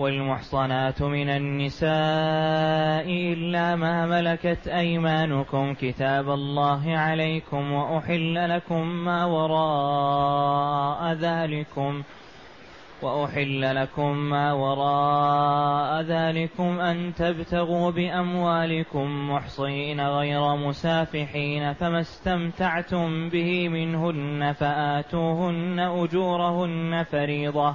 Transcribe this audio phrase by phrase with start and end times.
[0.00, 1.90] والمحصنات من النساء
[3.32, 12.02] إلا ما ملكت أيمانكم كتاب الله عليكم وأحل لكم ما وراء ذلكم
[13.02, 24.52] وأحل لكم ما وراء ذلكم أن تبتغوا بأموالكم محصين غير مسافحين فما استمتعتم به منهن
[24.52, 27.74] فآتوهن أجورهن فريضة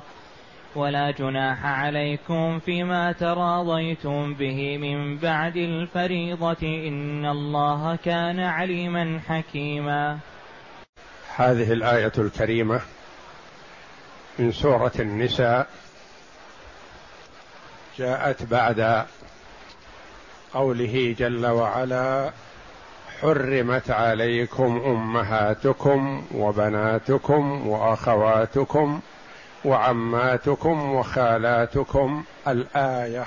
[0.75, 10.17] ولا جناح عليكم فيما تراضيتم به من بعد الفريضة إن الله كان عليما حكيما.
[11.35, 12.81] هذه الآية الكريمة
[14.39, 15.67] من سورة النساء
[17.97, 19.05] جاءت بعد
[20.53, 22.31] قوله جل وعلا
[23.21, 28.99] حرمت عليكم أمهاتكم وبناتكم وأخواتكم
[29.65, 33.25] وعماتكم وخالاتكم الآية.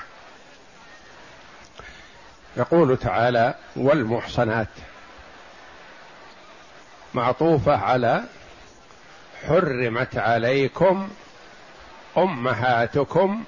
[2.57, 4.69] يقول تعالى والمحصنات.
[7.15, 8.23] معطوفة على
[9.49, 11.09] حرمت عليكم
[12.17, 13.45] أمهاتكم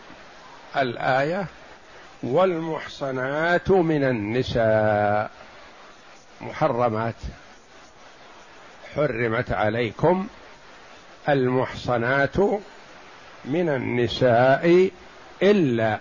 [0.76, 1.46] الآية.
[2.22, 5.30] والمحصنات من النساء.
[6.40, 7.14] محرمات.
[8.94, 10.28] حرمت عليكم
[11.28, 12.36] المحصنات
[13.44, 14.90] من النساء
[15.42, 15.98] إلا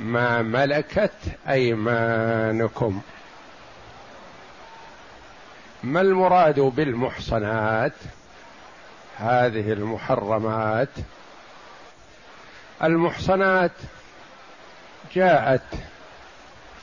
[0.00, 1.12] ما ملكت
[1.48, 3.00] أيمانكم.
[5.82, 7.92] ما المراد بالمحصنات؟
[9.18, 10.88] هذه المحرمات.
[12.82, 13.72] المحصنات
[15.14, 15.74] جاءت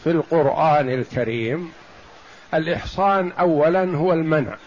[0.03, 1.73] في القرآن الكريم.
[2.53, 4.57] الإحصان اولا هو المنع.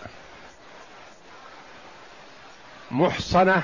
[2.90, 3.62] محصنة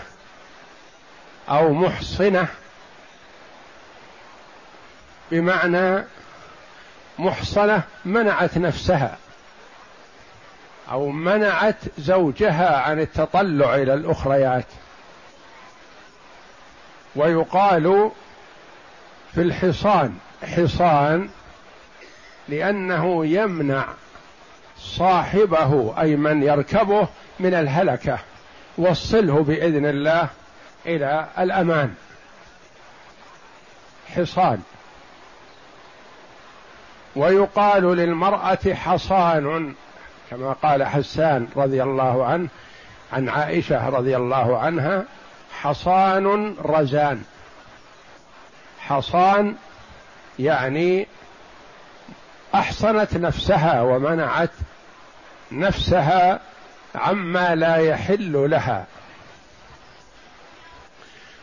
[1.49, 2.49] أو محصنة.
[5.31, 6.05] بمعنى
[7.19, 9.19] محصنة منعت نفسها
[10.91, 14.67] أو منعت زوجها عن التطلع إلى الأخريات.
[17.17, 18.11] ويقال
[19.35, 20.19] في الحصان
[20.57, 21.29] حصان
[22.49, 23.89] لأنه يمنع
[24.79, 27.09] صاحبه أي من يركبه
[27.41, 28.19] من الهلكة.
[28.79, 30.29] وصله بإذن الله
[30.87, 31.95] إلى الأمان.
[34.17, 34.63] حصان.
[37.17, 39.75] ويقال للمرأة حصان
[40.31, 42.49] كما قال حسان رضي الله عنه
[43.13, 45.05] عن عائشة رضي الله عنها
[45.61, 47.25] حصان رزان.
[48.81, 49.55] حصان
[50.39, 51.07] يعني
[52.55, 54.51] أحصنت نفسها ومنعت
[55.53, 56.41] نفسها
[56.95, 58.87] عما لا يحل لها.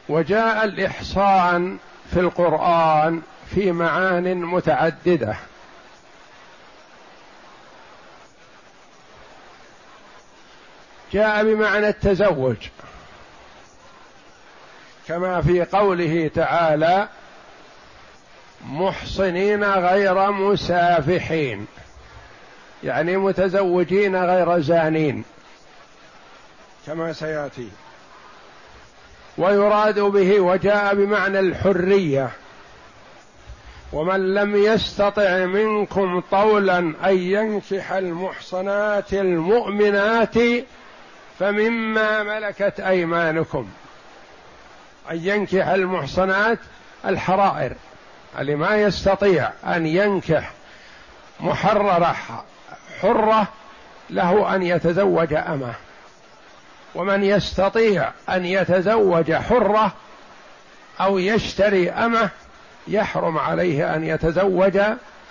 [0.09, 1.77] وجاء الإحصان
[2.13, 3.21] في القرآن
[3.55, 5.35] في معان متعددة.
[11.13, 12.57] جاء بمعنى التزوج.
[15.07, 17.07] كما في قوله تعالى
[18.65, 21.67] محصنين غير مسافحين.
[22.83, 25.23] يعني متزوجين غير زانين.
[26.87, 27.69] كما سيأتي.
[29.39, 32.29] ويراد به وجاء بمعنى الحرية.
[33.93, 40.35] ومن لم يستطع منكم طولا أن ينكح المحصنات المؤمنات
[41.39, 43.67] فمما ملكت أيمانكم.
[45.11, 46.59] أن ينكح المحصنات
[47.05, 47.73] الحرائر.
[48.39, 50.51] اللي ما يستطيع أن ينكح
[51.39, 52.15] محررة
[53.01, 53.47] حرة
[54.09, 55.73] له أن يتزوج أمه.
[56.95, 59.93] ومن يستطيع أن يتزوج حرة
[61.01, 62.29] أو يشتري أمة
[62.87, 64.77] يحرم عليه أن يتزوج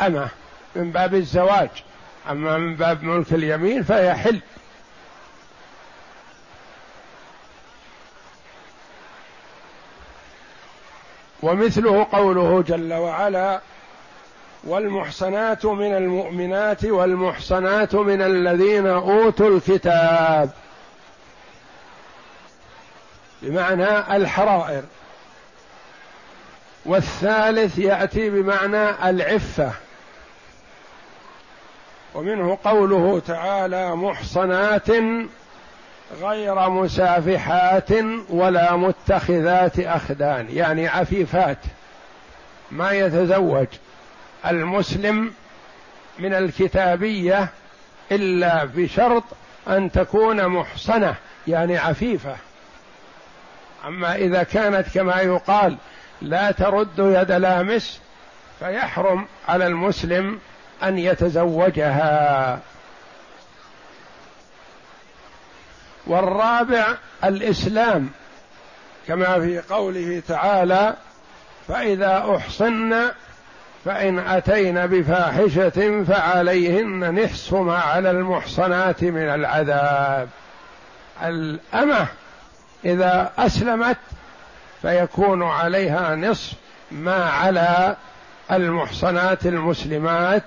[0.01, 0.29] أمة.
[0.77, 1.69] من باب الزواج.
[2.31, 4.41] أما من باب ملك اليمين فيحل.
[11.43, 13.61] ومثله قوله جل وعلا
[14.65, 20.51] والمحصنات من المؤمنات والمحصنات من الذين أوتوا الكتاب
[23.43, 24.83] بمعنى الحرائر.
[26.87, 29.73] والثالث يأتي بمعنى العفة.
[32.15, 34.89] ومنه قوله تعالى محصنات
[36.21, 37.91] غير مسافحات
[38.29, 41.59] ولا متخذات أخدان يعني عفيفات.
[42.71, 43.67] ما يتزوج
[44.47, 45.33] المسلم
[46.19, 47.49] من الكتابية
[48.13, 49.25] إلا بشرط
[49.69, 51.15] أن تكون محصنة
[51.49, 52.37] يعني عفيفة.
[53.87, 55.77] أما إذا كانت كما يقال
[56.23, 58.01] لا ترد يد لامس
[58.59, 60.39] فيحرم على المسلم
[60.83, 62.61] أن يتزوجها.
[66.07, 66.87] والرابع
[67.25, 68.11] الإسلام
[69.09, 70.97] كما في قوله تعالى
[71.69, 73.11] فإذا أحصن
[73.85, 80.29] فإن أتين بفاحشة فعليهن نصف ما على المحصنات من العذاب.
[81.23, 82.07] الأمة
[82.85, 83.97] إذا أسلمت
[84.83, 86.53] فيكون عليها نصف
[86.91, 87.97] ما على
[88.53, 90.43] المحصنات المسلمات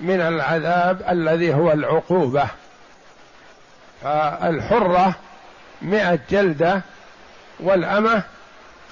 [0.00, 2.46] من العذاب الذي هو العقوبة.
[4.02, 5.14] فالحرة
[5.82, 6.82] مئة جلدة
[7.60, 8.22] والأمة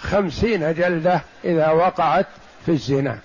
[0.02, 2.26] خمسين جلدة إذا وقعت
[2.66, 3.18] في الزنا.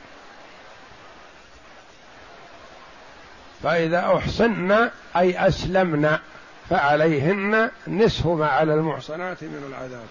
[3.64, 6.18] فإذا أحصن أي أسلمن
[6.70, 10.06] فعليهن نصف ما على المحصنات من العذاب.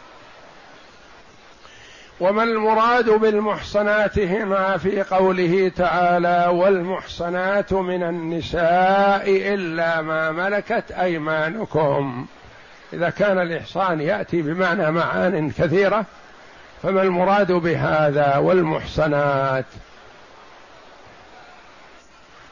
[2.20, 12.26] وما المراد بالمحصنات هنا في قوله تعالى والمحصنات من النساء إلا ما ملكت أيمانكم.
[12.92, 16.04] إذا كان الإحصان يأتي بمعنى معان كثيرة
[16.82, 19.64] فما المراد بهذا؟ والمحصنات.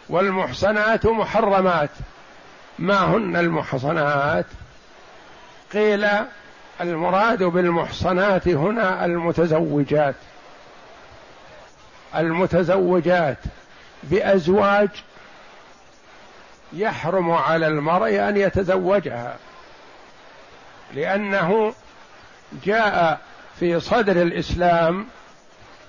[0.08, 1.90] والمحصنات محرمات.
[2.78, 4.46] ما هن المحصنات؟
[5.72, 6.08] قيل
[6.80, 10.14] المراد بالمحصنات هنا المتزوجات.
[12.16, 13.38] المتزوجات
[14.02, 14.90] بأزواج
[16.72, 19.36] يحرم على المرء أن يتزوجها
[20.94, 21.74] لأنه
[22.64, 23.20] جاء
[23.60, 25.06] في صدر الإسلام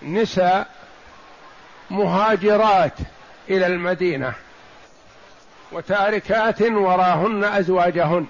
[0.03, 0.68] نساء
[1.89, 2.94] مهاجرات
[3.50, 4.33] إلى المدينة.
[5.73, 8.27] وتاركات وراهن أزواجهن.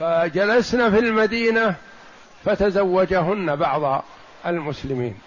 [0.00, 1.74] فجلسن في المدينة
[2.44, 4.04] فتزوجهن بعض
[4.46, 5.18] المسلمين.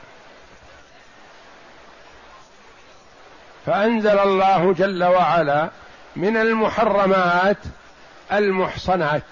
[3.65, 5.69] فأنزل الله جل وعلا
[6.15, 7.57] من المحرمات
[8.31, 9.23] المحصنات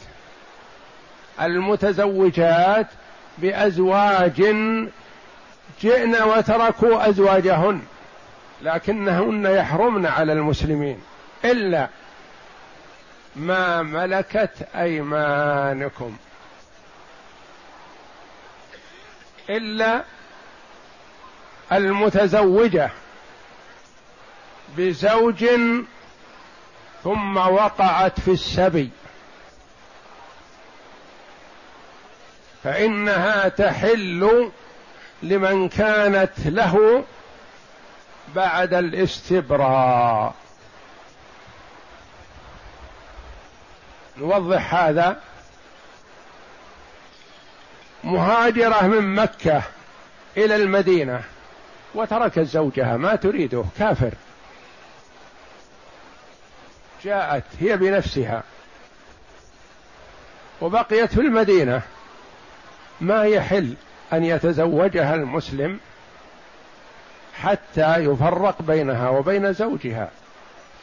[1.41, 2.87] المتزوجات
[3.37, 4.41] بأزواج
[5.81, 7.81] جئن وتركوا أزواجهن.
[8.61, 11.01] لكنهن يحرمن على المسلمين
[11.45, 11.89] إلا
[13.35, 16.17] ما ملكت أيمانكم.
[19.49, 20.03] إلا
[21.71, 22.89] المتزوجة
[24.77, 25.45] بزوج
[27.03, 28.89] ثم وقعت في السبي.
[32.63, 34.51] فإنها تحل
[35.23, 37.03] لمن كانت له
[38.35, 40.33] بعد الاستبراء.
[44.17, 45.21] نوضح هذا.
[48.03, 49.63] مهاجرة من مكة
[50.37, 51.23] إلى المدينة
[51.95, 54.13] وتركت زوجها ما تريده كافر.
[57.03, 58.43] جاءت هي بنفسها.
[60.61, 61.81] وبقيت في المدينة.
[63.01, 63.73] ما يحل
[64.13, 65.79] أن يتزوجها المسلم
[67.33, 70.09] حتى يفرق بينها وبين زوجها.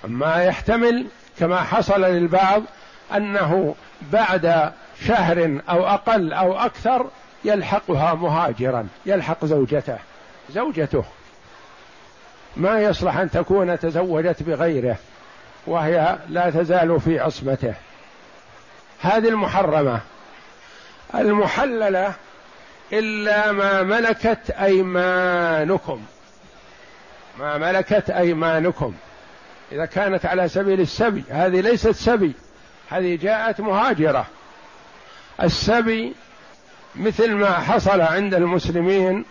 [0.04, 1.06] ما يحتمل
[1.38, 2.62] كما حصل للبعض
[3.14, 3.74] أنه
[4.12, 4.72] بعد
[5.06, 7.06] شهر أو أقل أو أكثر
[7.44, 9.98] يلحقها مهاجرا يلحق زوجته
[10.50, 11.04] زوجته.
[12.56, 14.96] ما يصلح أن تكون تزوجت بغيره
[15.66, 17.74] وهي لا تزال في عصمته.
[19.00, 20.00] هذه المحرمة.
[21.14, 22.12] المحللة
[22.92, 26.02] إلا ما ملكت أيمانكم.
[27.38, 28.94] ما ملكت أيمانكم.
[29.72, 32.32] إذا كانت على سبيل السبي هذه ليست سبي
[32.90, 34.26] هذه جاءت مهاجرة.
[35.42, 36.14] السبي
[36.96, 39.24] مثل ما حصل عند المسلمين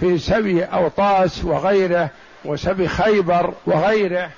[0.00, 2.10] في سبي أوطاس وغيره
[2.44, 4.30] وسبي خيبر وغيره.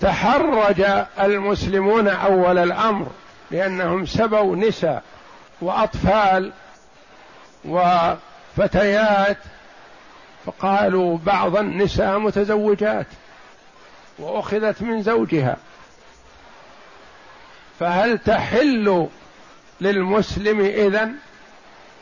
[0.00, 0.84] تحرج
[1.20, 3.06] المسلمون أول الأمر
[3.50, 5.02] لأنهم سبوا نساء
[5.60, 6.52] وأطفال
[7.64, 9.38] وفتيات
[10.46, 13.06] فقالوا بعض النساء متزوجات
[14.18, 15.56] وأخذت من زوجها.
[17.80, 19.08] فهل تحل
[19.80, 21.14] للمسلم إذن؟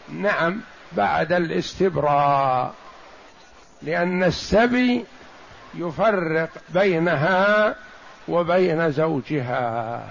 [0.08, 0.60] نعم
[0.92, 2.74] بعد الاستبراء.
[3.82, 5.04] لأن السبي
[5.74, 7.74] يفرق بينها
[8.28, 10.02] وبين زوجها.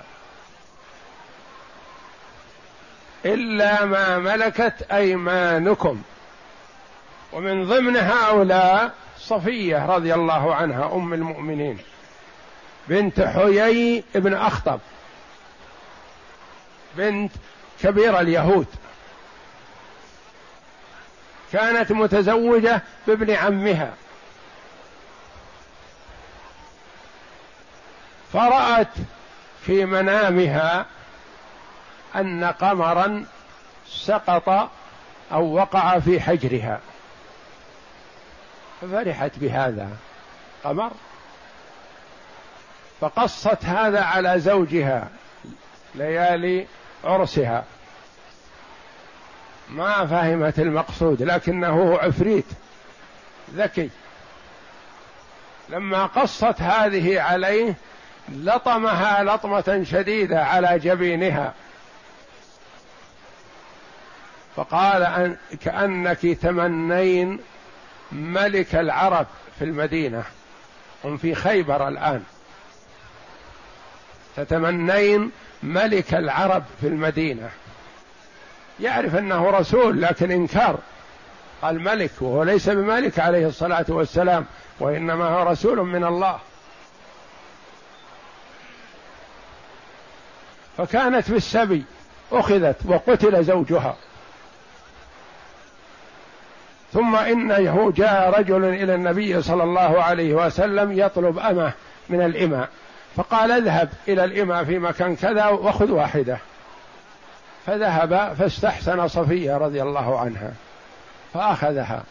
[3.26, 6.02] إلا ما ملكت أيمانكم.
[7.36, 11.78] ومن ضمن هؤلاء صفية رضي الله عنها أم المؤمنين
[12.88, 14.80] بنت حيي بن أخطب
[16.98, 17.32] بنت
[17.82, 18.68] كبير اليهود.
[21.54, 23.94] كانت متزوجة بابن عمها.
[28.34, 28.94] فرأت
[29.66, 30.86] في منامها
[32.16, 33.26] أن قمرا
[33.88, 34.70] سقط
[35.32, 36.80] أو وقع في حجرها.
[38.86, 39.90] ففرحت بهذا
[40.64, 40.92] قمر
[43.02, 45.10] فقصت هذا على زوجها
[45.96, 46.68] ليالي
[47.04, 47.64] عرسها.
[49.70, 52.46] ما فهمت المقصود لكنه عفريت
[53.54, 53.90] ذكي.
[55.70, 57.76] لما قصت هذه عليه
[58.30, 61.54] لطمها لطمة شديدة على جبينها.
[64.56, 67.40] فقال أن كأنك تمنين
[68.12, 69.28] ملك العرب
[69.60, 70.24] في المدينة.
[71.04, 72.24] هم في خيبر الآن.
[74.36, 75.32] تتمنين
[75.64, 77.50] ملك العرب في المدينة.
[78.80, 80.80] يعرف أنه رسول لكن إنكار.
[81.62, 84.46] قال ملك وهو ليس بملك عليه الصلاة والسلام
[84.80, 86.40] وإنما هو رسول من الله.
[90.78, 91.84] فكانت في السبي
[92.32, 93.98] أخذت وقتل زوجها.
[96.96, 101.72] ثم انه جاء رجل إلى النبي صلى الله عليه وسلم يطلب أمة
[102.10, 102.70] من الإماء.
[103.16, 106.38] فقال اذهب إلى الإماء في مكان كذا وخذ واحدة.
[107.66, 110.52] فذهب فاستحسن صفية رضي الله عنها.
[111.34, 112.04] فأخذها.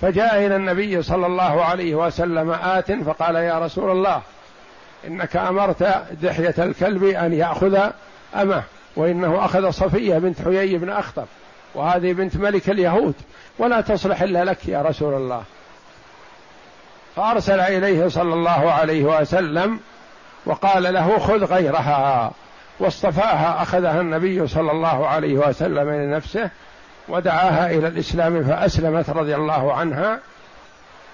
[0.00, 4.22] فجاء إلى النبي صلى الله عليه وسلم آت فقال يا رسول الله
[5.06, 5.82] إنك أمرت
[6.22, 7.90] دحية الكلب أن يأخذ
[8.36, 8.62] أمة.
[8.96, 11.26] وإنه أخذ صفية بنت حيي بن أخطب.
[11.74, 13.14] وهذه بنت ملك اليهود
[13.58, 15.42] ولا تصلح إلا لك يا رسول الله.
[17.16, 19.80] فأرسل إليه صلى الله عليه وسلم
[20.46, 22.32] وقال له خذ غيرها.
[22.80, 26.50] واصطفاها أخذها النبي صلى الله عليه وسلم لنفسه
[27.08, 30.18] ودعاها إلى الإسلام فأسلمت رضي الله عنها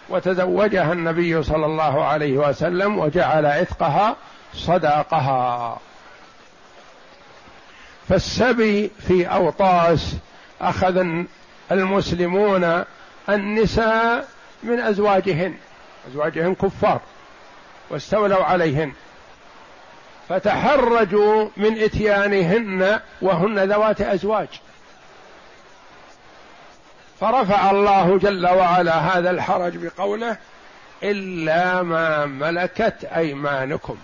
[0.08, 4.16] وتزوجها النبي صلى الله عليه وسلم وجعل عتقها
[4.54, 5.78] صداقها.
[8.08, 10.16] فالسبي في أوطاس
[10.60, 11.06] أخذ
[11.72, 12.84] المسلمون
[13.28, 14.28] النساء
[14.62, 15.54] من أزواجهن
[16.08, 17.00] أزواجهن كفار
[17.90, 18.92] واستولوا عليهن
[20.28, 24.48] فتحرجوا من إتيانهن وهن ذوات أزواج.
[27.20, 30.36] فرفع الله جل وعلا هذا الحرج بقوله
[31.02, 33.96] إلا ما ملكت أيمانكم.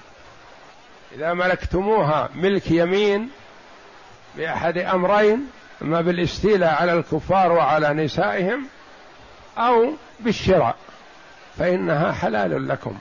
[1.14, 3.30] إذا ملكتموها ملك يمين
[4.36, 5.50] بأحد أمرين
[5.82, 8.66] أما بالاستيلاء على الكفار وعلى نسائهم
[9.58, 10.76] أو بالشراء
[11.58, 12.98] فإنها حلال لكم.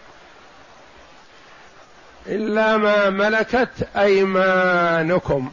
[2.27, 5.51] إلا ما ملكت أيمانكم.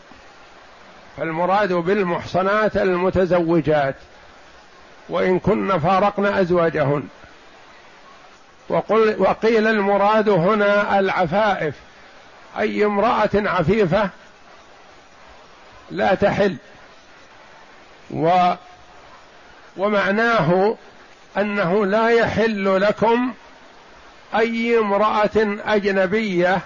[1.17, 3.95] فالمراد بالمحصنات المتزوجات.
[5.09, 7.09] وإن كن فارقن أزواجهن.
[8.69, 11.75] وقل وقيل المراد هنا العفائف.
[12.59, 14.11] أي امرأة عفيفة
[15.91, 16.57] لا تحل.
[18.13, 18.55] و
[19.77, 20.77] ومعناه
[21.37, 23.35] أنه لا يحل لكم
[24.35, 25.31] أي امرأة
[25.67, 26.61] أجنبية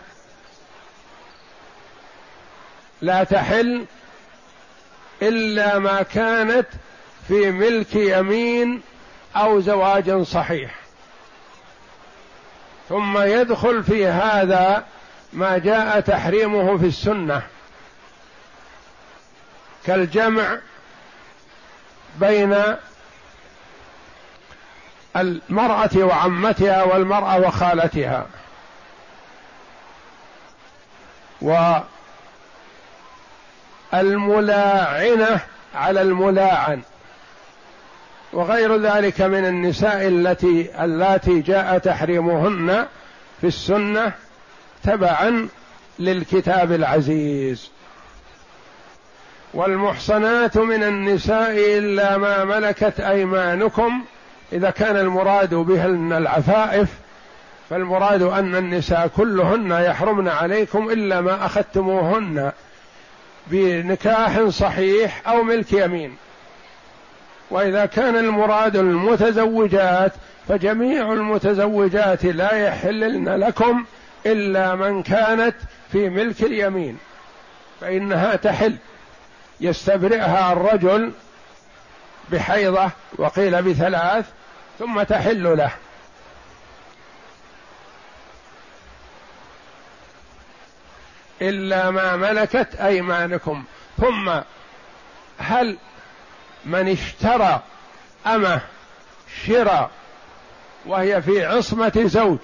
[3.03, 3.87] لا تحل
[5.23, 6.67] إلا ما كانت
[7.29, 8.83] في ملك يمين
[9.37, 10.75] أو زواج صحيح.
[12.89, 14.85] ثم يدخل في هذا
[15.33, 17.43] ما جاء تحريمه في السنة.
[19.87, 20.59] كالجمع
[22.21, 22.57] بين
[25.17, 28.27] المرأة وعمتها والمرأة وخالتها.
[33.93, 35.41] والملاعنة
[35.75, 36.83] على الملاعن.
[38.33, 42.87] وغير ذلك من النساء التي اللاتي جاء تحريمهن
[43.41, 44.13] في السنة
[44.85, 45.49] تبعا
[45.99, 47.71] للكتاب العزيز.
[49.57, 54.05] والمحصنات من النساء إلا ما ملكت أيمانكم.
[54.53, 56.89] إذا كان المراد بهن العفائف
[57.71, 62.53] فالمراد أن النساء كلهن يحرمن عليكم إلا ما أخذتموهن
[63.47, 66.17] بنكاح صحيح أو ملك يمين.
[67.51, 70.13] وإذا كان المراد المتزوجات
[70.49, 73.85] فجميع المتزوجات لا يحللن لكم
[74.27, 75.55] إلا من كانت
[75.93, 76.99] في ملك اليمين
[77.81, 78.77] فإنها تحل.
[79.61, 81.13] يستبرئها الرجل
[82.33, 84.27] بحيضة وقيل بثلاث
[84.79, 85.71] ثم تحل له.
[91.43, 93.65] إلا ما ملكت أيمانكم.
[94.01, 94.41] ثم
[95.39, 95.79] هل
[96.65, 97.63] من اشترى
[98.27, 98.61] أمه
[99.47, 99.91] شراء
[100.87, 102.39] وهي في عصمة زوج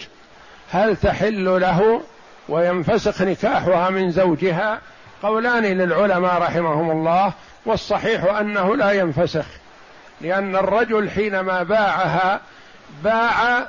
[0.70, 2.02] هل تحل له
[2.48, 4.80] وينفسخ نكاحها من زوجها؟
[5.22, 7.32] قولان للعلماء رحمهم الله
[7.66, 9.44] والصحيح أنه لا ينفسخ
[10.20, 12.40] لأن الرجل حينما باعها
[13.04, 13.66] باع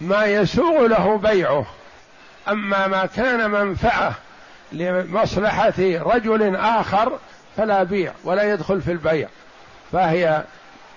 [0.00, 1.66] ما يسوغ له بيعه.
[2.48, 4.14] أما ما كان منفعه
[4.72, 7.18] لمصلحة رجل آخر
[7.56, 9.28] فلا بيع ولا يدخل في البيع
[9.92, 10.42] فهي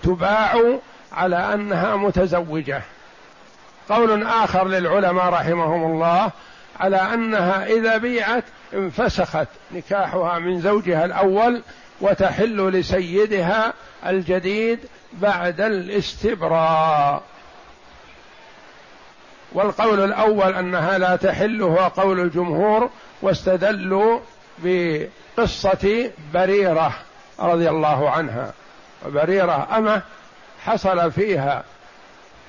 [0.03, 0.79] تباع
[1.13, 2.81] على أنها متزوجة.
[3.89, 6.31] قول آخر للعلماء رحمهم الله
[6.79, 8.43] على أنها إذا بيعت
[8.73, 11.61] انفسخت نكاحها من زوجها الأول
[12.01, 13.73] وتحل لسيدها
[14.05, 14.79] الجديد
[15.13, 17.23] بعد الاستبراء.
[19.51, 22.89] والقول الأول أنها لا تحل هو قول الجمهور
[23.21, 24.19] واستدلوا
[24.57, 26.93] بقصة بريرة
[27.39, 28.53] رضي الله عنها.
[29.05, 30.01] وبريره أمة
[30.65, 31.63] حصل فيها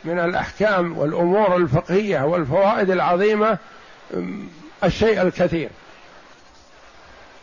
[0.05, 3.59] من الأحكام والأمور الفقهية والفوائد العظيمة
[4.85, 5.71] الشيء الكثير.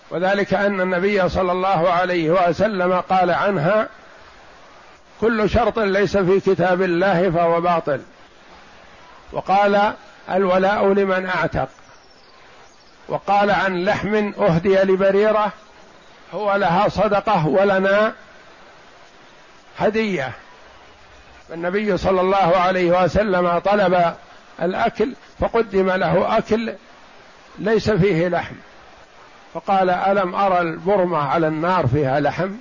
[0.09, 3.88] وذلك أن النبي صلى الله عليه وسلم قال عنها
[5.21, 8.01] كل شرط ليس في كتاب الله فهو باطل.
[9.31, 9.93] وقال
[10.31, 11.69] الولاء لمن أعتق.
[13.07, 15.51] وقال عن لحم أهدي لبريرة
[16.33, 18.13] هو لها صدقة ولنا
[19.79, 20.31] هدية.
[21.50, 24.15] فالنبي صلى الله عليه وسلم طلب
[24.62, 26.74] الأكل فقدم له أكل
[27.59, 28.56] ليس فيه لحم.
[29.56, 32.52] فقال ألم ارى البرمة على النار فيها لحم؟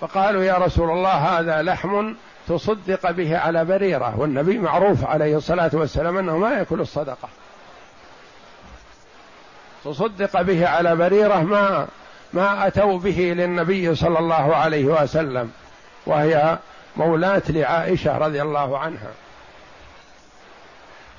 [0.00, 2.14] فقالوا يا رسول الله هذا لحم
[2.48, 7.28] تصدق به على بريرة والنبي معروف عليه الصلاة والسلام أنه ما يأكل الصدقة.
[9.84, 11.86] تصدق به على بريرة ما
[12.32, 15.52] ما أتوا به للنبي صلى الله عليه وسلم
[16.06, 16.58] وهي
[16.96, 19.10] مولاة لعائشة رضي الله عنها.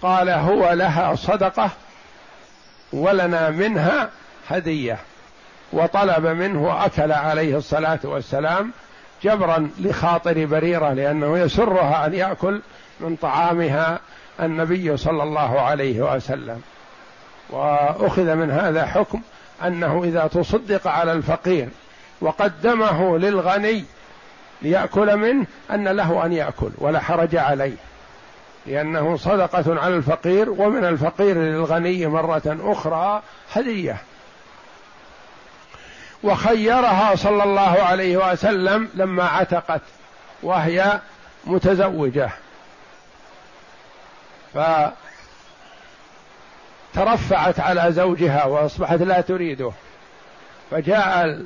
[0.02, 1.70] قال هو لها صدقة
[2.94, 4.10] ولنا منها
[4.50, 4.98] هدية.
[5.74, 8.72] وطلب منه أكل عليه الصلاة والسلام
[9.24, 12.62] جبرا لخاطر بريرة لأنه يسرها أن يأكل
[13.00, 14.00] من طعامها
[14.40, 16.62] النبي صلى الله عليه وسلم.
[17.50, 19.22] وأخذ من هذا حكم
[19.66, 21.68] أنه إذا تصدق على الفقير
[22.22, 23.84] وقدمه للغني
[24.62, 27.76] ليأكل منه أن له أن يأكل ولا حرج عليه.
[28.70, 33.22] لأنه صدقة على الفقير ومن الفقير للغني مرة أخرى
[33.54, 33.98] هدية.
[36.24, 39.82] وخيرها صلى الله عليه وسلم لما عتقت
[40.44, 41.00] وهي
[41.46, 42.30] متزوجة.
[46.94, 49.72] فترفعت على زوجها وأصبحت لا تريده.
[50.72, 51.44] فجاء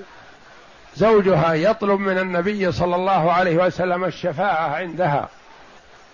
[0.96, 5.30] زوجها يطلب من النبي صلى الله عليه وسلم الشفاعة عندها.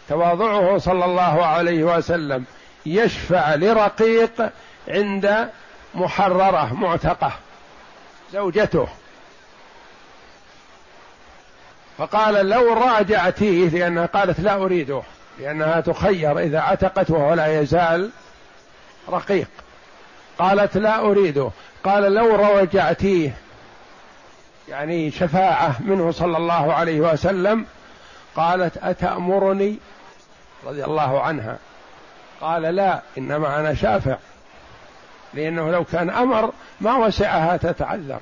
[0.10, 2.45] تواضعه صلى الله عليه وسلم
[2.86, 4.50] يشفع لرقيق
[4.88, 5.50] عند
[5.95, 7.32] محررة معتقة
[8.34, 8.88] زوجته.
[11.98, 15.02] فقال لو راجعتيه لأنها قالت لا أريده
[15.39, 18.10] لأنها تخير إذا عتقت وهو لا يزال
[19.10, 19.48] رقيق.
[20.39, 21.50] قالت لا أريده.
[21.84, 23.38] قال لو راجعتيه
[24.69, 27.65] يعني شفاعة منه صلى الله عليه وسلم
[28.36, 29.78] قالت أتأمرني
[30.65, 31.58] رضي الله عنها.
[32.41, 34.17] قال لا إنما أنا شافع.
[35.34, 38.19] لأنه لو كان أمر ما وسعها تتعذر.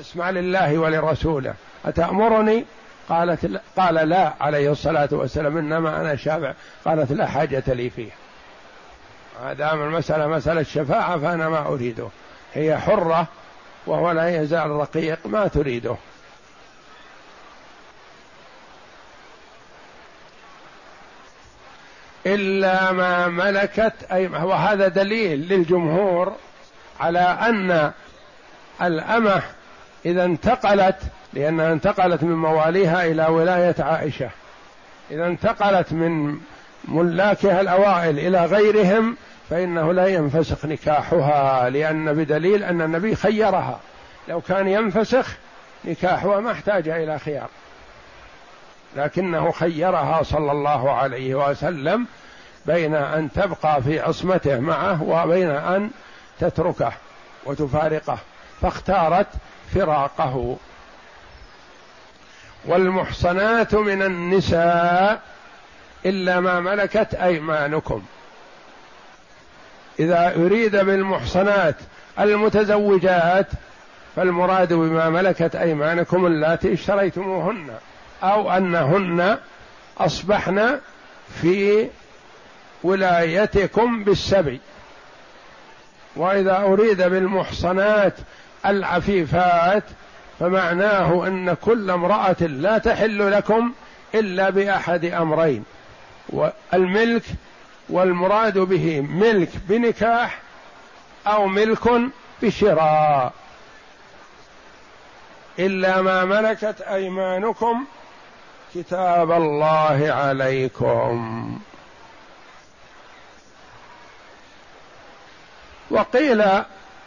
[0.00, 1.54] أسمع لله ولرسوله.
[1.84, 2.64] أتأمرني؟
[3.08, 3.60] قالت لا.
[3.76, 5.56] قال لا عليه الصلاة والسلام.
[5.56, 6.52] إنما أنا شافع.
[6.84, 8.10] قالت لا حاجة لي فيه.
[9.42, 12.08] ما دام المسألة مسألة شفاعة فأنا ما أريده.
[12.54, 13.26] هي حرة
[13.86, 15.96] وهو لا يزال رقيق ما تريده.
[22.26, 26.32] إلا ما ملكت أي وهذا دليل للجمهور
[27.00, 27.92] على أن
[28.82, 29.42] الأمة
[30.06, 30.96] إذا انتقلت
[31.32, 34.30] لأنها انتقلت من مواليها إلى ولاية عائشة.
[35.10, 36.38] إذا انتقلت من
[36.84, 39.16] ملاكها الأوائل إلى غيرهم
[39.50, 43.80] فإنه لا ينفسخ نكاحها لأن بدليل أن النبي خيرها.
[44.28, 45.36] لو كان ينفسخ
[45.84, 47.48] نكاحها ما احتاج إلى خيار.
[48.96, 52.06] لكنه خيرها صلى الله عليه وسلم
[52.66, 55.90] بين أن تبقى في عصمته معه وبين أن
[56.40, 56.92] تتركه
[57.44, 58.18] وتفارقه
[58.62, 59.26] فاختارت
[59.74, 60.56] فراقه.
[62.64, 65.20] والمحصنات من النساء
[66.06, 68.02] إلا ما ملكت أيمانكم.
[69.98, 71.76] إذا اريد بالمحصنات
[72.20, 73.46] المتزوجات
[74.16, 77.70] فالمراد بما ملكت أيمانكم اللاتي اشتريتموهن.
[78.22, 79.38] أو أنهن
[79.98, 80.78] أصبحن
[81.42, 81.88] في
[82.82, 84.60] ولايتكم بالسبي.
[86.16, 88.14] وإذا أريد بالمحصنات
[88.66, 89.84] العفيفات
[90.40, 93.72] فمعناه أن كل امرأة لا تحل لكم
[94.14, 95.64] إلا بأحد أمرين.
[96.74, 97.22] الملك
[97.88, 100.38] والمراد به ملك بنكاح
[101.26, 101.90] أو ملك
[102.42, 103.32] بشراء.
[105.58, 107.84] إلا ما ملكت أيمانكم
[108.74, 111.58] كتاب الله عليكم.
[115.90, 116.44] وقيل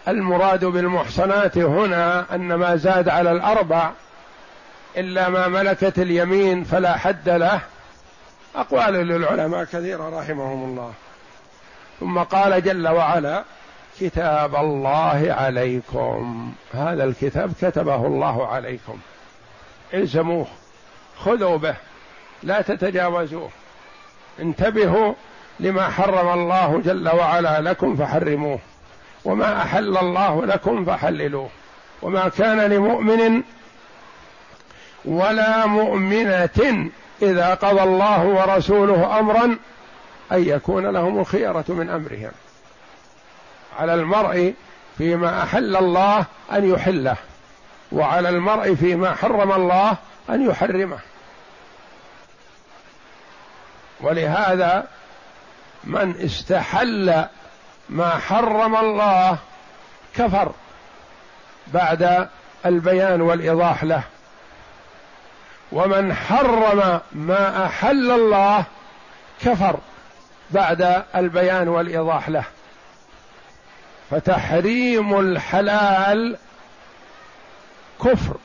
[0.07, 3.91] المراد بالمحصنات هنا أن ما زاد على الأربع
[4.97, 7.61] إلا ما ملكت اليمين فلا حد له.
[8.55, 10.93] أقوال للعلماء كثيرة رحمهم الله.
[11.99, 13.43] ثم قال جل وعلا
[13.99, 16.53] كتاب الله عليكم.
[16.73, 18.97] هذا الكتاب كتبه الله عليكم.
[19.93, 20.47] الزموه
[21.25, 21.75] خذوا به
[22.43, 23.49] لا تتجاوزوه.
[24.39, 25.13] انتبهوا
[25.59, 28.59] لما حرم الله جل وعلا لكم فحرموه
[29.25, 31.49] وما أحل الله لكم فحللوه.
[32.01, 33.43] وما كان لمؤمن
[35.05, 36.89] ولا مؤمنة
[37.21, 39.57] إذا قضى الله ورسوله امرا
[40.31, 42.31] أن يكون لهم الخيرة من أمرهم.
[43.79, 44.53] على المرء
[44.97, 47.15] فيما أحل الله أن يحله
[47.91, 49.97] وعلى المرء فيما حرم الله
[50.29, 50.99] أن يحرمه.
[54.01, 54.87] ولهذا
[55.83, 57.25] من استحل
[57.89, 59.37] ما حرم الله
[60.15, 60.51] كفر
[61.67, 62.29] بعد
[62.65, 64.03] البيان والإيضاح له.
[65.71, 68.63] ومن حرم ما أحل الله
[69.41, 69.79] كفر
[70.51, 72.43] بعد البيان والإيضاح له.
[74.11, 76.37] فتحريم الحلال
[78.03, 78.37] كفر.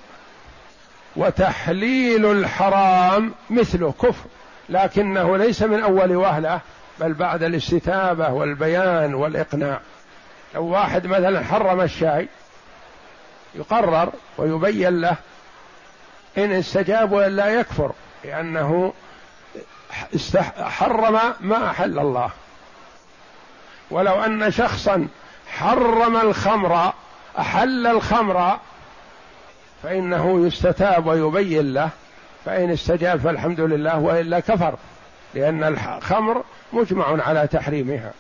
[1.17, 4.25] وتحليل الحرام مثله كفر
[4.69, 6.61] لكنه ليس من أول وهلة
[7.01, 9.81] بل بعد الاستتابة والبيان والإقناع.
[10.55, 12.29] لو واحد مثلا حرم الشاي
[13.55, 15.17] يقرر ويبين له
[16.39, 17.93] إن استجاب والا يكفر
[18.25, 18.93] لأنه
[20.59, 22.31] حرم ما أحل الله.
[23.91, 25.09] ولو أن شخصا
[25.49, 26.93] حرم الخمر
[27.39, 28.59] أحل الخمر
[29.85, 31.91] فإنه يستتاب ويبين له
[32.45, 34.75] فإن استجاب فالحمد لله وإلا كفر
[35.35, 38.13] لأن الخمر مجمع على تحريمها.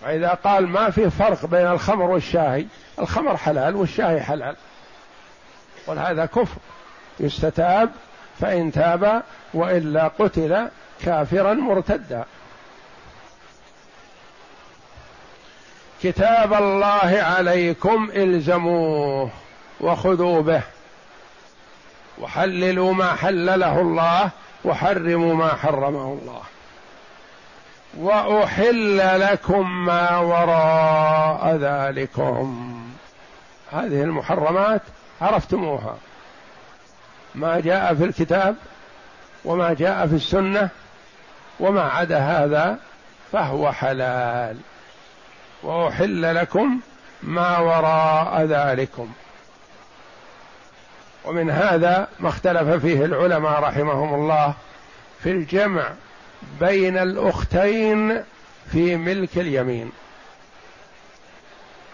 [0.00, 2.66] فإذا قال ما في فرق بين الخمر والشاي
[2.98, 4.56] الخمر حلال والشاي حلال.
[5.86, 6.56] قل هذا كفر.
[7.20, 7.90] يستتاب
[8.40, 9.22] فإن تاب
[9.54, 10.68] وإلا قتل
[11.04, 12.24] كافرا مرتدا.
[16.02, 19.30] كتاب الله عليكم إلزموه.
[19.82, 20.62] وخذوا به.
[22.18, 24.30] وحللوا ما حلله الله
[24.64, 26.42] وحرموا ما حرمه الله.
[27.98, 32.78] وأحل لكم ما وراء ذلكم.
[33.72, 34.82] هذه المحرمات
[35.20, 35.96] عرفتموها.
[37.34, 38.56] ما جاء في الكتاب
[39.44, 40.68] وما جاء في السنة
[41.60, 42.78] وما عدا هذا
[43.32, 44.56] فهو حلال.
[45.62, 46.80] وأحل لكم
[47.22, 49.12] ما وراء ذلكم.
[51.24, 54.54] ومن هذا ما اختلف فيه العلماء رحمهم الله
[55.22, 55.88] في الجمع
[56.60, 58.22] بين الأختين
[58.72, 59.92] في ملك اليمين.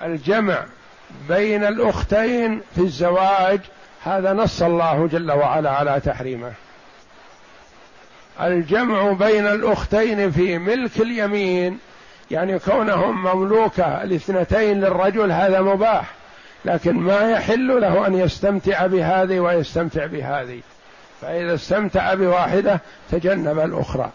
[0.02, 0.64] الجمع
[1.28, 3.60] بين الأختين في الزواج
[4.04, 6.52] هذا نص الله جل وعلا على تحريمه.
[8.40, 11.78] الجمع بين الأختين في ملك اليمين
[12.30, 16.17] يعني كونهم مملوكة الاثنتين للرجل هذا مباح.
[16.64, 20.60] لكن ما يحل له أن يستمتع بهذه ويستمتع بهذه.
[21.20, 24.10] فإذا استمتع بواحدة تجنب الأخرى.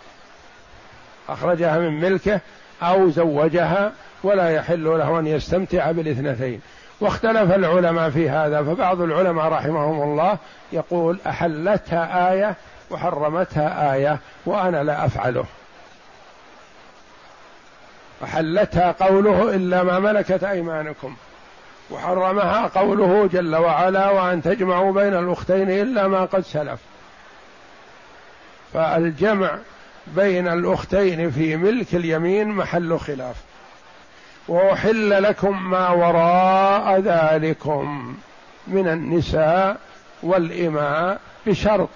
[1.30, 2.40] أخرجها من ملكه
[2.82, 3.92] أو زوجها
[4.24, 6.62] ولا يحل له أن يستمتع بالاثنتين.
[7.02, 10.38] واختلف العلماء في هذا فبعض العلماء رحمهم الله
[10.72, 12.56] يقول أحلتها آية
[12.92, 15.46] وحرمتها آية وأنا لا أفعله.
[18.24, 21.16] أحلتها قوله إلا ما ملكت أيمانكم.
[21.92, 26.80] وحرمها قوله جل وعلا وأن تجمعوا بين الأختين إلا ما قد سلف.
[28.74, 29.58] فالجمع
[30.08, 33.36] بين الأختين في ملك اليمين محل خلاف.
[34.48, 38.16] وأحل لكم ما وراء ذلكم
[38.68, 39.78] من النساء
[40.24, 41.90] والإماء بشرط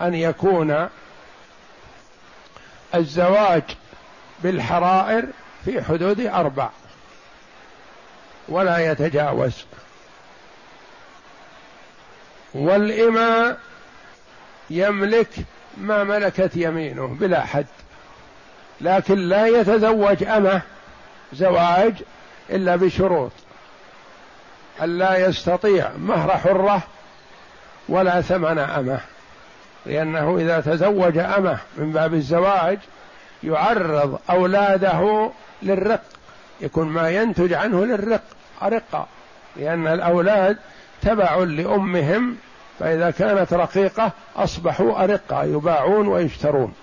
[0.00, 0.88] أن يكون
[2.94, 3.62] الزواج
[4.42, 5.26] بالحرائر
[5.64, 6.68] في حدود أربع.
[8.50, 9.64] ولا يتجاوز.
[12.54, 13.58] والإماء
[14.70, 15.28] يملك
[15.76, 17.66] ما ملكت يمينه بلا حد
[18.80, 20.62] لكن لا يتزوج أمه
[21.32, 21.94] زواج
[22.50, 23.32] إلا بشروط.
[24.82, 26.82] ألا يستطيع مهر حرة
[27.88, 29.00] ولا ثمن أمه
[29.86, 32.78] لأنه إذا تزوج أمه من باب الزواج
[33.42, 35.30] يعرض أولاده
[35.62, 36.02] للرق
[36.60, 38.22] يكون ما ينتج عنه للرق.
[38.62, 39.06] أرقة
[39.56, 40.58] لأن الأولاد
[41.02, 42.36] تبع لأمهم
[42.78, 46.74] فإذا كانت رقيقة أصبحوا أرقة يباعون ويشترون.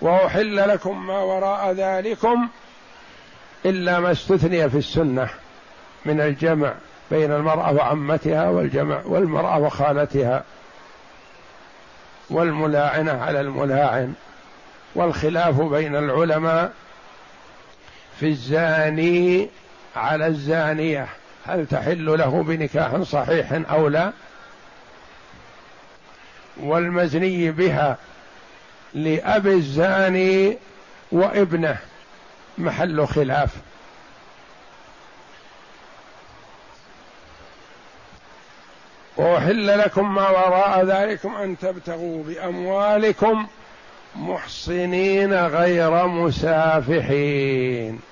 [0.00, 2.48] وأحل لكم ما وراء ذلكم
[3.66, 5.28] إلا ما استثني في السنة
[6.04, 6.74] من الجمع
[7.10, 10.44] بين المرأة وعمتها والجمع والمرأة وخالتها
[12.30, 14.14] والملاعنة على الملاعن
[14.94, 16.72] والخلاف بين العلماء
[18.22, 19.48] في الزاني
[19.96, 21.08] على الزانية.
[21.46, 24.12] هل تحل له بنكاح صحيح أو لا؟
[26.56, 27.96] والمزني بها
[28.94, 30.58] لاب الزاني
[31.12, 31.78] وابنه
[32.58, 33.50] محل خلاف.
[39.16, 43.46] واحل لكم ما وراء ذلكم أن تبتغوا بأموالكم
[44.16, 48.11] محصنين غير مسافحين.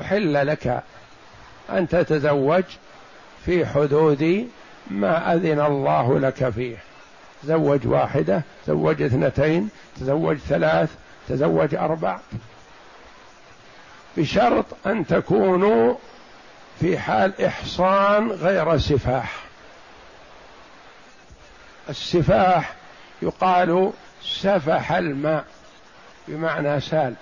[0.00, 0.82] أحل لك
[1.70, 2.64] أن تتزوج
[3.44, 4.48] في حدود
[4.90, 6.76] ما أذن الله لك فيه.
[7.42, 9.70] تزوج واحدة تزوج اثنتين
[10.00, 10.90] تزوج ثلاث
[11.28, 12.18] تزوج أربع.
[14.16, 15.94] بشرط أن تكونوا
[16.80, 19.34] في حال إحصان غير سفاح.
[21.88, 22.74] السفاح
[23.22, 25.44] يقال سفح الماء
[26.28, 27.14] بمعنى سال.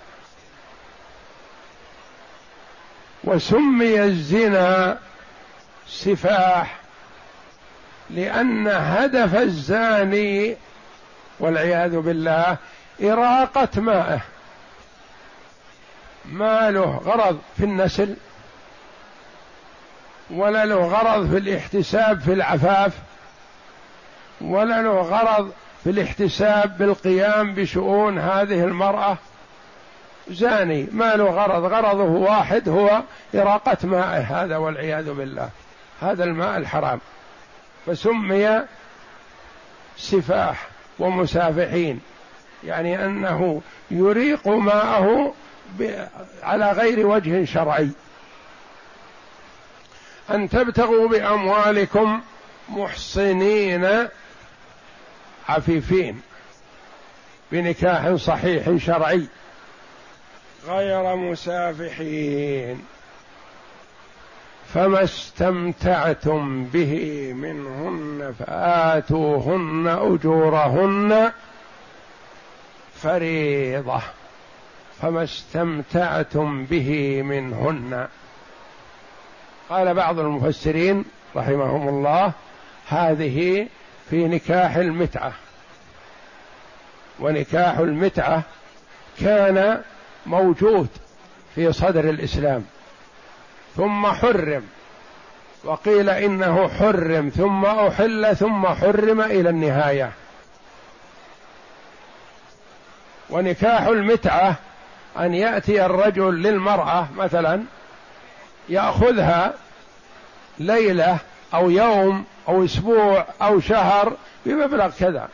[3.27, 4.97] وسمي الزنا
[5.87, 6.79] سفاح
[8.09, 10.57] لأن هدف الزاني
[11.39, 12.57] والعياذ بالله
[13.03, 14.21] إراقة مائه
[16.25, 18.15] ما له غرض في النسل
[20.29, 22.93] ولا له غرض في الاحتساب في العفاف
[24.41, 25.51] ولا له غرض
[25.83, 29.17] في الاحتساب بالقيام بشؤون هذه المرأة.
[30.29, 31.63] زاني ما له غرض.
[31.63, 33.01] غرضه واحد هو
[33.35, 34.43] إراقة مائه.
[34.43, 35.49] هذا والعياذ بالله.
[36.01, 36.99] هذا الماء الحرام.
[37.85, 38.61] فسمي
[39.97, 40.67] سفاح
[40.99, 42.01] ومسافحين.
[42.63, 43.61] يعني أنه
[43.91, 45.33] يريق ماءه
[46.43, 47.89] على غير وجه شرعي.
[50.29, 52.21] أن تبتغوا بأموالكم
[52.69, 54.07] محصنين
[55.49, 56.21] عفيفين.
[57.51, 59.27] بنكاح صحيح شرعي.
[60.65, 62.81] غير مسافحين.
[64.73, 71.31] فما استمتعتم به منهن فآتوهن أجورهن
[72.95, 74.01] فريضة.
[75.01, 78.07] فما استمتعتم به منهن.
[79.69, 82.31] قال بعض المفسرين رحمهم الله
[82.87, 83.67] هذه
[84.09, 85.33] في نكاح المتعة.
[87.19, 88.43] ونكاح المتعة
[89.19, 89.81] كان
[90.27, 90.87] موجود
[91.55, 92.65] في صدر الإسلام.
[93.75, 94.63] ثم حرم.
[95.63, 100.11] وقيل إنه حرم ثم أحل ثم حرم إلى النهاية.
[103.29, 104.55] ونكاح المتعة
[105.17, 107.63] أن يأتي الرجل للمرأة مثلا
[108.69, 109.53] يأخذها
[110.59, 111.17] ليلة
[111.53, 114.13] أو يوم أو أسبوع أو شهر
[114.45, 115.29] بمبلغ كذا.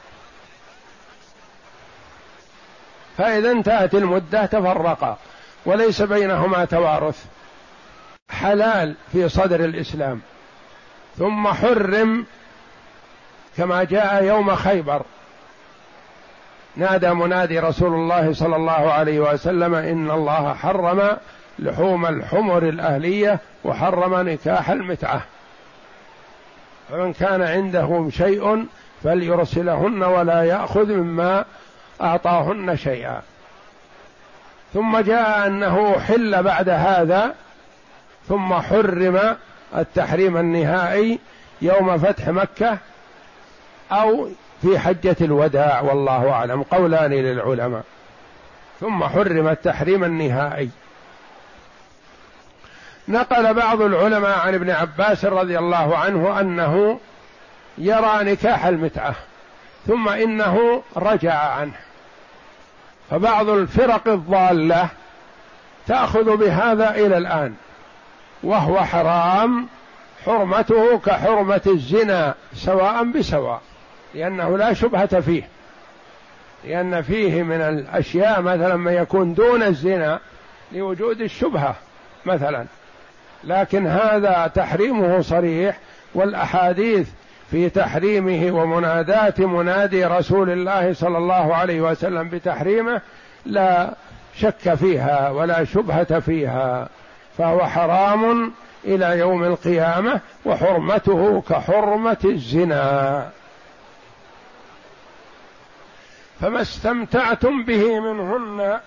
[3.17, 5.17] فإذا انتهت المدة تفرقا
[5.65, 7.25] وليس بينهما توارث.
[8.29, 10.21] حلال في صدر الإسلام.
[11.17, 12.25] ثم حرم
[13.57, 15.01] كما جاء يوم خيبر.
[16.75, 21.17] نادى منادي رسول الله صلى الله عليه وسلم إن الله حرم
[21.59, 25.21] لحوم الحمر الأهلية وحرم نكاح المتعة.
[26.89, 28.65] فمن كان عنده شيء
[29.03, 31.45] فليرسلهن ولا يأخذ مما
[32.01, 33.21] أعطاهن شيئا.
[34.73, 37.35] ثم جاء أنه حل بعد هذا
[38.27, 39.37] ثم حرم
[39.77, 41.19] التحريم النهائي
[41.61, 42.77] يوم فتح مكة
[43.91, 44.29] أو
[44.61, 47.83] في حجة الوداع والله أعلم قولان للعلماء.
[48.79, 50.69] ثم حرم التحريم النهائي.
[53.07, 56.99] نقل بعض العلماء عن ابن عباس رضي الله عنه أنه
[57.77, 59.15] يرى نكاح المتعة.
[59.87, 61.73] ثم إنه رجع عنه.
[63.09, 64.87] فبعض الفرق الضالة
[65.87, 67.53] تأخذ بهذا إلى الآن
[68.43, 69.67] وهو حرام
[70.25, 73.61] حرمته كحرمة الزنا سواء بسواء
[74.13, 75.47] لأنه لا شبهة فيه.
[76.63, 80.19] لأن فيه من الأشياء مثلا ما يكون دون الزنا
[80.71, 81.75] لوجود الشبهة
[82.25, 82.65] مثلا.
[83.43, 85.77] لكن هذا تحريمه صريح
[86.13, 87.07] والأحاديث
[87.53, 93.01] في تحريمه ومناداة منادي رسول الله صلى الله عليه وسلم بتحريمه
[93.45, 93.93] لا
[94.35, 96.89] شك فيها ولا شبهة فيها
[97.37, 98.51] فهو حرام
[98.85, 103.29] إلى يوم القيامة وحرمته كحرمة الزنا.
[106.41, 108.79] فما استمتعتم به منهن؟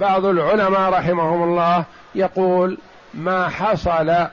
[0.00, 2.78] بعض العلماء رحمهم الله يقول
[3.14, 4.26] ما حصل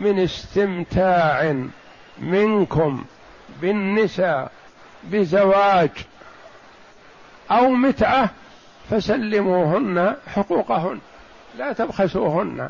[0.00, 1.54] من استمتاع
[2.18, 3.04] منكم
[3.62, 4.50] بالنساء
[5.04, 5.90] بزواج
[7.50, 8.30] أو متعة
[8.90, 11.00] فسلموهن حقوقهن
[11.58, 12.68] لا تبخسوهن.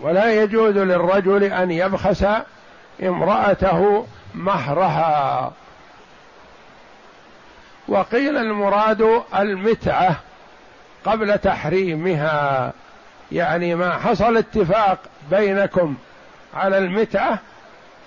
[0.00, 2.26] ولا يجوز للرجل أن يبخس
[3.02, 5.52] امرأته مهرها.
[7.88, 10.16] وقيل المراد المتعة
[11.04, 12.72] قبل تحريمها
[13.32, 14.98] يعني ما حصل اتفاق
[15.30, 15.96] بينكم
[16.54, 17.38] على المتعة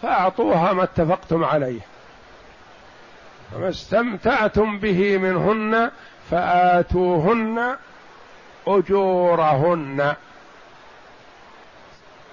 [0.02, 1.80] فأعطوها ما اتفقتم عليه.
[3.52, 5.92] فما استمتعتم به منهن
[6.32, 7.76] فآتوهن
[8.68, 10.14] أجورهن.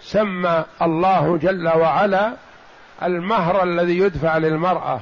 [0.03, 2.33] سمى الله جل وعلا
[3.03, 5.01] المهر الذي يدفع للمرأة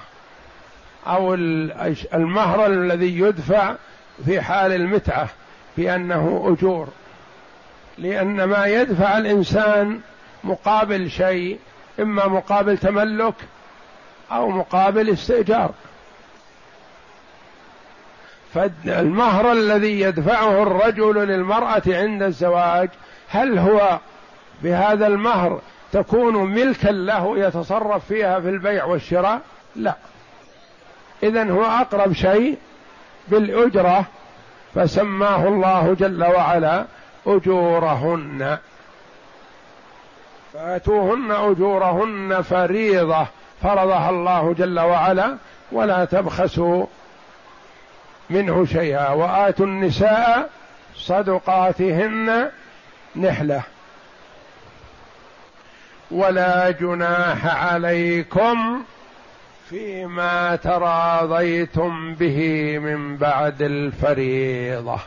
[1.07, 1.35] أو
[2.15, 3.75] المهر الذي يدفع
[4.25, 5.29] في حال المتعة
[5.77, 6.89] بأنه أجور.
[7.99, 10.01] لأن ما يدفع الإنسان
[10.45, 11.59] مقابل شيء
[12.01, 13.35] إما مقابل تملك
[14.33, 15.71] أو مقابل استئجار.
[18.55, 22.89] فالمهر الذي يدفعه الرجل للمرأة عند الزواج
[23.29, 23.99] هل هو
[24.63, 25.61] بهذا المهر
[25.93, 29.41] تكون ملكا له يتصرف فيها في البيع والشراء؟
[29.77, 29.95] لا.
[31.23, 32.59] اذا هو أقرب شيء
[33.29, 34.05] بالأجرة
[34.75, 36.87] فسماه الله جل وعلا
[37.27, 38.59] أجورهن.
[40.57, 43.27] فآتوهن أجورهن فريضة
[43.63, 45.37] فرضها الله جل وعلا
[45.73, 46.87] ولا تبخسوا
[48.31, 50.51] منه شيئا وآتوا النساء
[50.95, 52.51] صدقاتهن
[53.17, 53.63] نحلة.
[56.11, 58.83] ولا جناح عليكم
[59.71, 62.39] فيما تراضيتم به
[62.79, 64.99] من بعد الفريضة.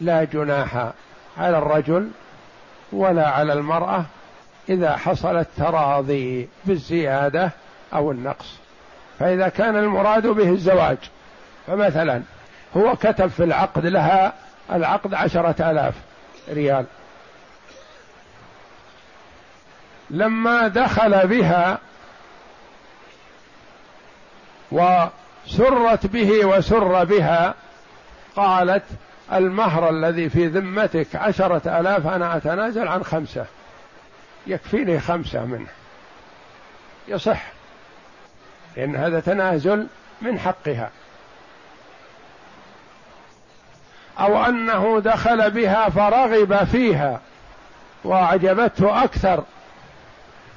[0.00, 0.90] لا جناح
[1.38, 2.10] على الرجل
[2.92, 4.04] ولا على المرأة
[4.68, 7.50] إذا حصل التراضي بالزيادة
[7.94, 8.58] أو النقص.
[9.18, 10.98] فإذا كان المراد به الزواج
[11.66, 12.22] فمثلا
[12.76, 14.32] هو كتب في العقد لها
[14.72, 15.94] العقد عشرة آلاف
[16.48, 16.84] ريال.
[20.10, 21.78] لما دخل بها
[24.72, 27.54] وسرت به وسر بها
[28.36, 28.84] قالت
[29.32, 33.46] المهر الذي في ذمتك عشرة آلاف أنا أتنازل عن خمسة.
[34.46, 35.68] يكفيني خمسة منه.
[37.08, 37.42] يصح.
[38.76, 39.86] لأن هذا تنازل
[40.22, 40.90] من حقها.
[44.20, 47.20] أو أنه دخل بها فرغب فيها
[48.04, 49.44] وأعجبته أكثر.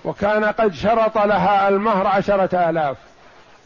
[0.05, 2.97] وكان قد شرط لها المهر عشرة آلاف.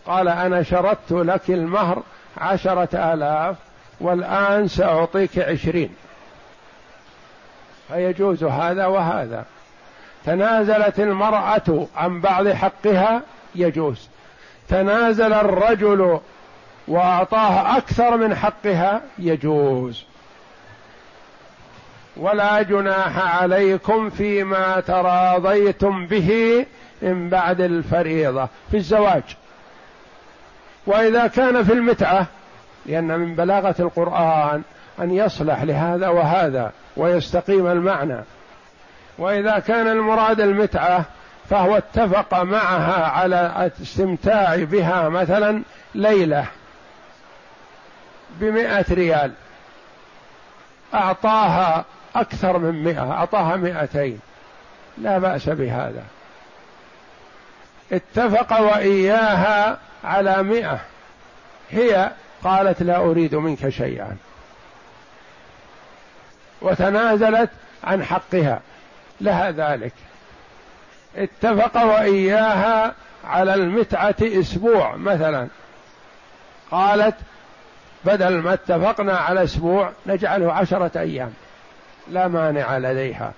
[0.05, 2.03] قال أنا شرطت لك المهر
[2.37, 3.55] عشرة آلاف.
[3.99, 5.89] والآن سأعطيك عشرين.
[7.87, 9.45] فيجوز هذا وهذا.
[10.25, 13.21] تنازلت المرأة عن بعض حقها
[13.55, 14.09] يجوز.
[14.69, 16.19] تنازل الرجل
[16.87, 20.03] وأعطاه أكثر من حقها يجوز.
[22.17, 26.65] ولا جناح عليكم فيما تراضيتم به
[27.01, 28.47] من بعد الفريضة.
[28.71, 29.23] في الزواج.
[30.85, 32.27] وإذا كان في المتعة
[32.87, 34.63] لأن من بلاغة القرآن
[34.99, 38.19] أن يصلح لهذا وهذا ويستقيم المعنى.
[39.17, 41.05] وإذا كان المراد المتعة
[41.49, 45.61] فهو اتفق معها على الاستمتاع بها مثلا
[45.95, 46.45] ليلة
[48.39, 49.31] بمئة ريال.
[50.93, 51.85] أعطاها
[52.15, 54.19] أكثر من مئة أعطاها مئتين.
[54.97, 56.03] لا بأس بهذا.
[57.91, 60.79] اتفق وإياها على مئة.
[61.71, 62.11] هي
[62.47, 64.17] قالت لا أريد منك شيئا.
[66.61, 67.49] وتنازلت
[67.83, 68.61] عن حقها.
[69.21, 69.93] لها ذلك.
[71.15, 72.93] اتفق وإياها
[73.25, 75.47] على المتعة أسبوع مثلا.
[76.71, 77.15] قالت
[78.05, 81.33] بدل ما اتفقنا على أسبوع نجعله عشرة أيام.
[82.11, 83.33] لا مانع لديها.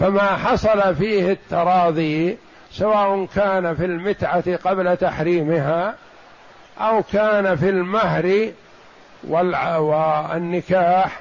[0.00, 2.38] فما حصل فيه التراضي
[2.72, 5.94] سواء كان في المتعة قبل تحريمها
[6.78, 8.50] أو كان في المهر
[9.24, 11.20] والنكاح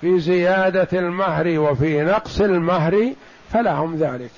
[0.00, 3.12] في زيادة المهر وفي نقص المهر
[3.52, 4.30] فلهم ذلك.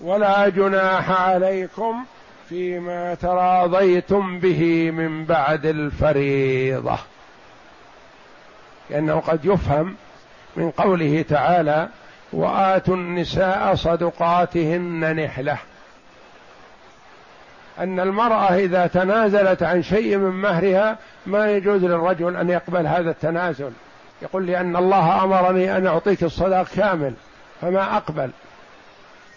[0.00, 2.04] ولا جناح عليكم
[2.48, 6.98] فيما تراضيتم به من بعد الفريضة.
[8.90, 9.96] لأنه قد يفهم
[10.56, 11.88] من قوله تعالى
[12.32, 15.58] وآتوا النساء صدقاتهن نحلة
[17.78, 23.70] أن المرأة إذا تنازلت عن شيء من مهرها ما يجوز للرجل أن يقبل هذا التنازل.
[24.22, 27.14] يقول لأن الله أمرني أن أعطيك الصداق كامل
[27.60, 28.30] فما أقبل.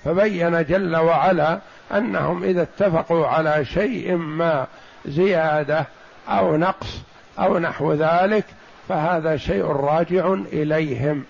[0.05, 1.59] فبين جل وعلا
[1.91, 4.67] أنهم إذا اتفقوا على شيء ما
[5.05, 5.85] زيادة
[6.29, 7.01] أو نقص
[7.39, 8.45] أو نحو ذلك
[8.89, 11.23] فهذا شيء راجع إليهم.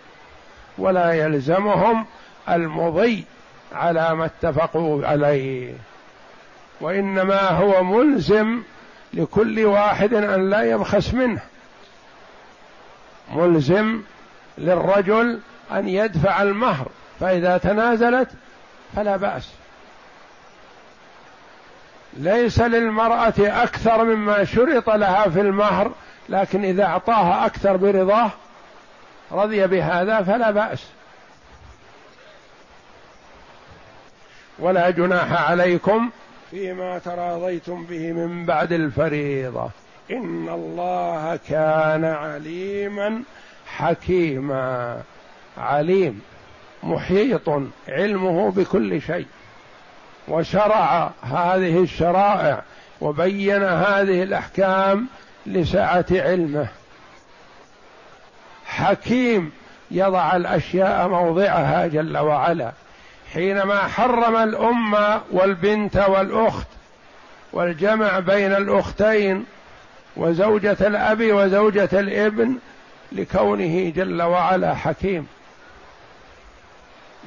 [0.78, 2.06] ولا يلزمهم
[2.50, 3.24] المضي
[3.74, 5.74] على ما اتفقوا عليه.
[6.82, 8.62] وإنما هو ملزم
[9.14, 11.42] لكل واحد أن لا يبخس منه.
[13.32, 14.02] ملزم
[14.58, 15.40] للرجل
[15.72, 16.88] أن يدفع المهر
[17.20, 18.30] فإذا تنازلت
[18.96, 19.50] فلا بأس.
[22.14, 25.92] ليس للمرأة أكثر مما شرط لها في المهر
[26.30, 28.32] لكن إذا أعطاها أكثر برضاه
[29.32, 30.84] رضي بهذا فلا بأس.
[34.60, 36.10] ولا جناح عليكم
[36.52, 39.70] فيما تراضيتم به من بعد الفريضة.
[40.12, 43.24] إن الله كان عليما
[43.66, 45.02] حكيما.
[45.58, 46.22] عليم
[46.84, 47.50] محيط
[47.90, 49.26] علمه بكل شيء.
[50.28, 52.64] وشرع هذه الشرائع
[53.02, 55.08] وبين هذه الأحكام
[55.46, 56.68] لسعة علمه.
[58.66, 59.52] حكيم
[59.92, 62.72] يضع الأشياء موضعها جل وعلا.
[63.34, 66.68] حينما حرم الأمة والبنت والأخت
[67.54, 69.46] والجمع بين الأختين
[70.16, 72.58] وزوجة الأب وزوجة الابن
[73.12, 75.28] لكونه جل وعلا حكيم.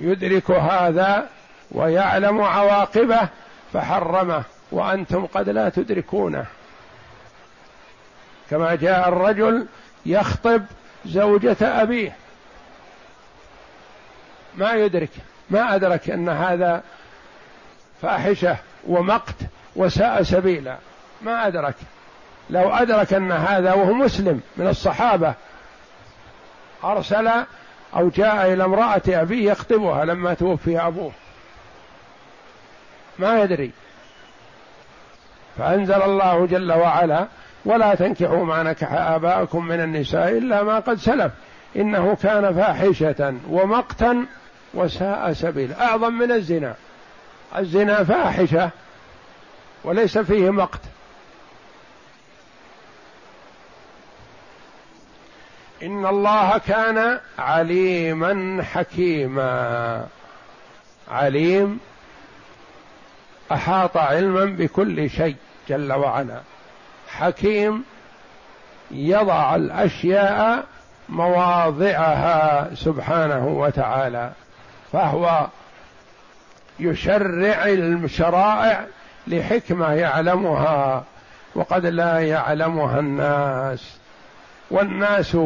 [0.00, 1.28] يدرك هذا
[1.70, 3.28] ويعلم عواقبه
[3.72, 4.42] فحرمه
[4.72, 6.46] وأنتم قد لا تدركونه.
[8.50, 9.66] كما جاء الرجل
[10.07, 10.64] يخطب
[11.07, 12.16] زوجة أبيه.
[14.57, 15.11] ما يدرك.
[15.51, 16.82] ما أدرك أن هذا
[18.03, 19.34] فاحشة ومقت
[19.76, 20.76] وساء سبيلا.
[21.22, 21.74] ما أدرك.
[22.51, 25.34] لو أدرك أن هذا وهو مسلم من الصحابة
[26.84, 27.30] أرسل
[27.97, 31.12] أو جاء إلى امرأة أبيه يخطبها لما توفي أبوه.
[33.18, 33.70] ما يدري.
[35.59, 37.26] فأنزل الله جل وعلا
[37.64, 41.32] ولا تنكحوا ما نكح آباءكم من النساء إلا ما قد سلف
[41.76, 44.26] إنه كان فاحشة ومقتا
[44.74, 45.72] وساء سبيل.
[45.72, 46.74] أعظم من الزنا.
[47.58, 48.70] الزنا فاحشة
[49.84, 50.80] وليس فيه مقت.
[55.82, 60.06] إن الله كان عليما حكيما.
[61.10, 61.80] عليم
[63.52, 65.36] أحاط علما بكل شيء
[65.68, 66.40] جل وعلا.
[67.08, 67.84] حكيم
[68.90, 70.64] يضع الأشياء
[71.08, 74.32] مواضعها سبحانه وتعالى.
[74.95, 75.47] فهو
[76.80, 78.86] يشرع الشرائع
[79.26, 81.05] لحكمة يعلمها
[81.55, 83.97] وقد لا يعلمها الناس.
[84.70, 85.36] والناس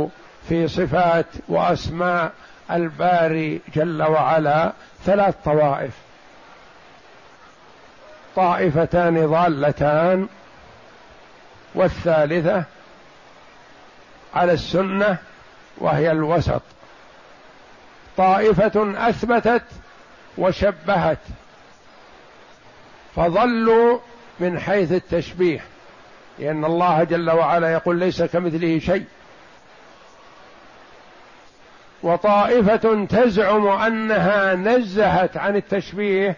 [0.49, 2.33] في صفات وأسماء
[2.71, 4.73] الباري جل وعلا
[5.05, 5.95] ثلاث طوائف.
[8.37, 10.29] طائفتان ضالتان
[11.75, 12.65] والثالثة
[14.35, 15.17] على السنة
[15.79, 16.63] وهي الوسط.
[18.19, 19.63] طائفة أثبتت
[20.39, 21.19] وشبهت
[23.17, 23.99] فظلوا
[24.41, 25.61] من حيث التشبيه
[26.39, 29.05] لأن الله جل وعلا يقول ليس كمثله شيء.
[32.03, 36.37] وطائفة تزعم أنها نزهت عن التشبيه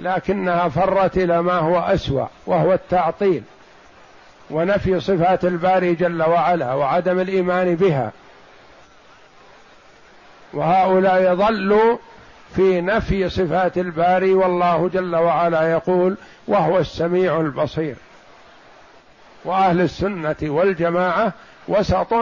[0.00, 3.42] لكنها فرت إلى ما هو أسوأ وهو التعطيل
[4.50, 8.12] ونفي صفات الباري جل وعلا وعدم الإيمان بها.
[10.52, 11.96] وهؤلاء ضلوا
[12.56, 16.16] في نفي صفات الباري والله جل وعلا يقول
[16.48, 17.96] وهو السميع البصير.
[19.44, 21.32] وأهل السنة والجماعة
[21.68, 22.14] وسط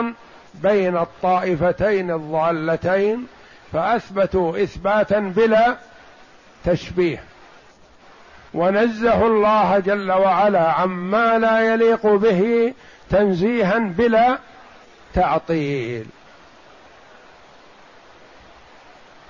[0.55, 3.27] بين الطائفتين الضالتين
[3.73, 5.77] فأثبتوا إثباتا بلا
[6.65, 7.23] تشبيه.
[8.55, 12.75] ونزه الله جل وعلا عما لا يليق به
[13.11, 14.39] تنزيها بلا
[15.15, 16.07] تعطيل.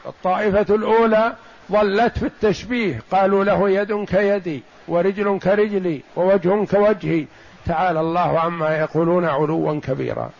[0.06, 1.32] الطائفة الأولى
[1.72, 3.02] ظلت في التشبيه.
[3.10, 7.26] قالوا له يد كيدي ورجل كرجلي ووجه كوجهي.
[7.66, 10.30] تعالى الله عما يقولون علوا كبيرا.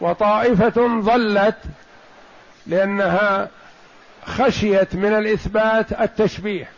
[0.00, 1.56] وطائفة ظلت
[2.66, 3.48] لأنها
[4.24, 6.68] خشيت من الإثبات التشبيه.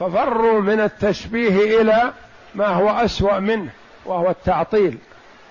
[0.00, 2.12] ففروا من التشبيه إلى
[2.54, 3.70] ما هو أسوأ منه
[4.04, 4.98] وهو التعطيل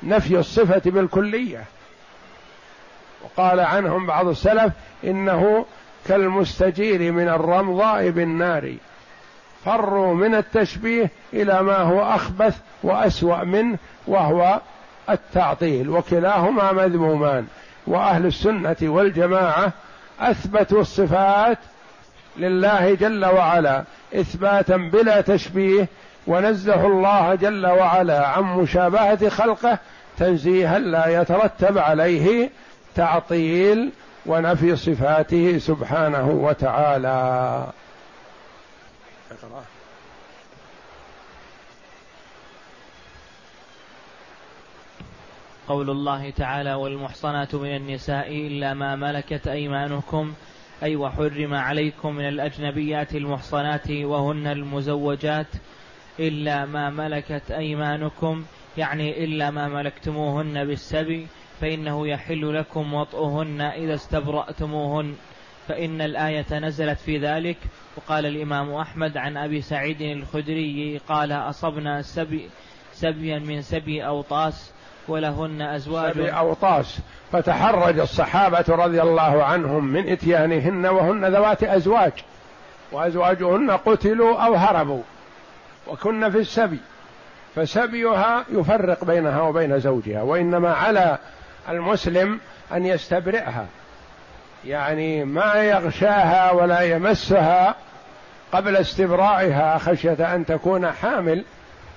[0.03, 1.63] نفي الصفة بالكلية.
[3.23, 5.65] وقال عنهم بعض السلف إنه
[6.07, 8.73] كالمستجير من الرمضاء بالنار.
[9.65, 14.59] فروا من التشبيه إلى ما هو أخبث وأسوأ منه وهو
[15.09, 17.47] التعطيل وكلاهما مذمومان.
[17.87, 19.71] وأهل السنة والجماعة
[20.19, 21.57] أثبتوا الصفات
[22.37, 23.83] لله جل وعلا
[24.15, 25.87] إثباتا بلا تشبيه
[26.27, 29.79] ونزه الله جل وعلا عن مشابهة خلقه
[30.17, 32.49] تنزيها لا يترتب عليه
[32.97, 33.91] تعطيل
[34.25, 37.71] ونفي صفاته سبحانه وتعالى.
[45.67, 50.33] قول الله تعالى والمحصنات من النساء إلا ما ملكت أيمانكم.
[50.83, 55.47] أي وحرم عليكم من الأجنبيات المحصنات وهن المزوجات
[56.19, 58.45] إلا ما ملكت أيمانكم.
[58.77, 61.27] يعني إلا ما ملكتموهن بالسبي
[61.61, 65.15] فإنه يحل لكم وطئهن إذا استبرأتموهن
[65.67, 67.57] فإن الآية نزلت في ذلك.
[67.97, 72.49] وقال الإمام أحمد عن أبي سعيد الخدري قال أصبنا سبي
[72.93, 74.71] سبيا من سبي أوطاس
[75.07, 76.99] ولهن أزواج سبي أوطاس.
[77.31, 82.13] فتحرج الصحابة رضي الله عنهم من إتيانهن وهن ذوات أزواج.
[82.91, 85.01] وأزواجهن قتلوا أو هربوا.
[85.87, 86.79] وكن في السبي.
[87.55, 91.17] فسبيها يفرق بينها وبين زوجها وإنما على
[91.69, 92.39] المسلم
[92.73, 93.67] أن يستبرئها.
[94.65, 97.75] يعني ما يغشاها ولا يمسها
[98.51, 101.43] قبل استبرائها خشية أن تكون حامل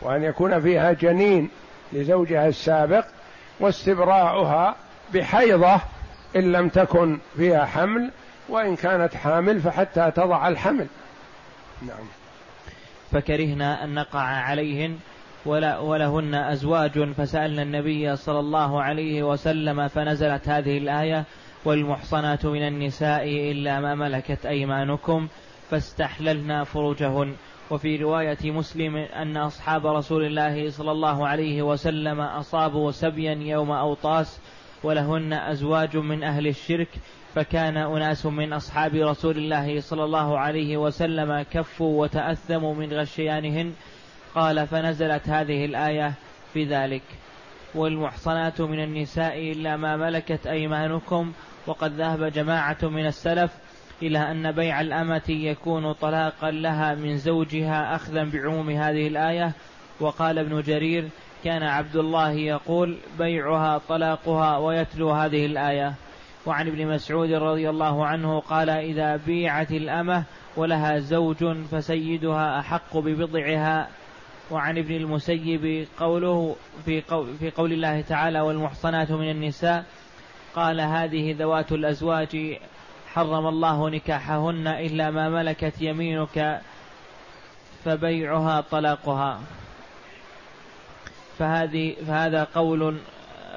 [0.02, 1.50] وأن يكون فيها جنين
[1.92, 3.04] لزوجها السابق
[3.60, 4.76] واستبراؤها
[5.14, 5.80] بحيضة
[6.36, 8.10] إن لم تكن فيها حمل
[8.48, 10.86] وإن كانت حامل فحتى تضع الحمل.
[11.82, 12.06] نعم.
[13.12, 14.98] فكرهنا أن نقع عليهن
[15.46, 21.24] ولهن أزواج فسألنا النبي صلى الله عليه وسلم فنزلت هذه الآية
[21.64, 25.28] والمحصنات من النساء إلا ما ملكت أيمانكم
[25.70, 27.34] فاستحللنا فروجهن.
[27.70, 34.40] وفي رواية مسلم أن أصحاب رسول الله صلى الله عليه وسلم أصابوا سبيا يوم أوطاس
[34.82, 36.88] ولهن أزواج من أهل الشرك
[37.34, 43.72] فكان أناس من أصحاب رسول الله صلى الله عليه وسلم كفوا وتأثموا من غشيانهن
[44.34, 46.12] قال فنزلت هذه الآية
[46.52, 47.02] في ذلك.
[47.74, 51.32] والمحصنات من النساء إلا ما ملكت أيمانكم
[51.66, 53.50] وقد ذهب جماعة من السلف
[54.02, 59.52] إلى أن بيع الأمة يكون طلاقا لها من زوجها أخذا بعموم هذه الآية.
[60.00, 61.08] وقال ابن جرير
[61.44, 65.94] كان عبد الله يقول بيعها طلاقها ويتلو هذه الآية.
[66.46, 70.24] وعن ابن مسعود رضي الله عنه قال إذا بيعت الأمة
[70.56, 73.88] ولها زوج فسيدها أحق ببضعها
[74.50, 79.84] وعن ابن المسيب قوله في قول, في قول الله تعالى والمحصنات من النساء
[80.54, 82.58] قال هذه ذوات الأزواج
[83.06, 86.60] حرم الله نكاحهن إلا ما ملكت يمينك
[87.84, 89.40] فبيعها طلاقها.
[91.38, 92.98] فهذه فهذا قول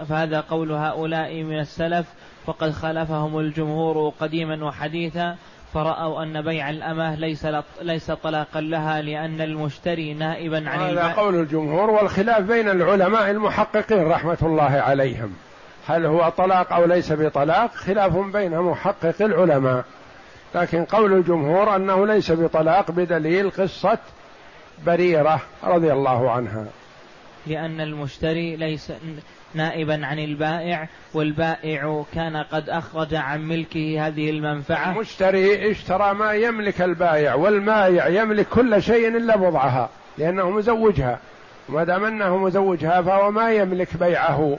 [0.10, 2.14] فهذا قول هؤلاء من السلف
[2.46, 5.38] وقد خالفهم الجمهور قديما وحديثا
[5.74, 7.48] فرأوا أن بيع الأمة ليس
[7.82, 14.38] ليس طلاقا لها لأن المشتري نائبا عن هذا قول الجمهور والخلاف بين العلماء المحققين رحمة
[14.42, 15.34] الله عليهم.
[15.88, 19.84] هل هو طلاق أو ليس بطلاق؟ خلاف بين محقق العلماء.
[20.56, 23.98] لكن قول الجمهور أنه ليس بطلاق بدليل قصة
[24.86, 26.66] بريرة رضي الله عنها.
[27.48, 28.92] لأن المشتري ليس
[29.54, 34.92] نائبا عن البائع والبائع كان قد أخرج عن ملكه هذه المنفعة.
[34.92, 41.20] المشتري اشترى ما يملك البائع والمائع يملك كل شيء إلا بضعها لأنه مزوجها.
[41.70, 44.58] وما دام أنه مزوجها فهو ما يملك بيعه.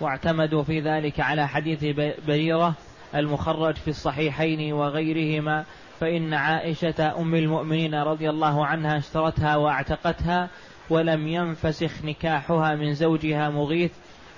[0.00, 1.84] واعتمدوا في ذلك على حديث
[2.26, 2.74] بريرة
[3.14, 5.64] المخرج في الصحيحين وغيرهما
[6.00, 10.48] فإن عائشة أم المؤمنين رضي الله عنها اشترتها واعتقتها
[10.90, 13.92] ولم ينفسخ نكاحها من زوجها مغيث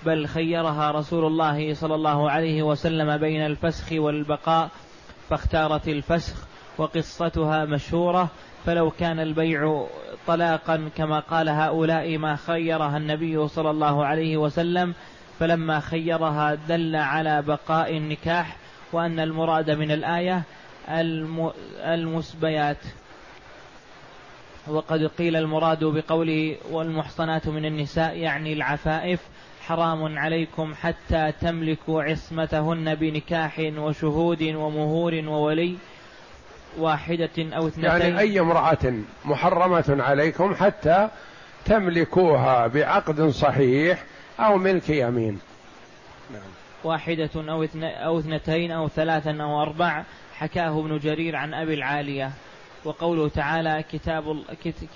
[0.07, 4.71] بل خيرها رسول الله صلى الله عليه وسلم بين الفسخ والبقاء
[5.31, 6.47] فاختارت الفسخ
[6.79, 8.29] وقصتها مشهورة.
[8.67, 9.87] فلو كان البيع
[10.27, 14.95] طلاقا كما قال هؤلاء ما خيرها النبي صلى الله عليه وسلم
[15.39, 18.57] فلما خيرها دل على بقاء النكاح
[18.93, 20.43] وأن المراد من الآية
[21.85, 22.79] المسبيات.
[24.67, 29.21] وقد قيل المراد بقوله والمحصنات من النساء يعني العفائف
[29.67, 35.77] حرام عليكم حتى تملكوا عصمتهن بنكاح وشهود ومهور وولي
[36.79, 38.95] واحدة أو اثنتين يعني أي امرأة
[39.25, 41.09] محرمة عليكم حتى
[41.65, 44.05] تملكوها بعقد صحيح
[44.41, 45.39] أو ملك يمين
[46.33, 46.43] نعم.
[46.85, 50.03] واحدة أو أو اثنتين أو ثلاثا أو أربع
[50.35, 52.33] حكاه ابن جرير عن أبي العالية
[52.85, 54.43] وقوله تعالى كتاب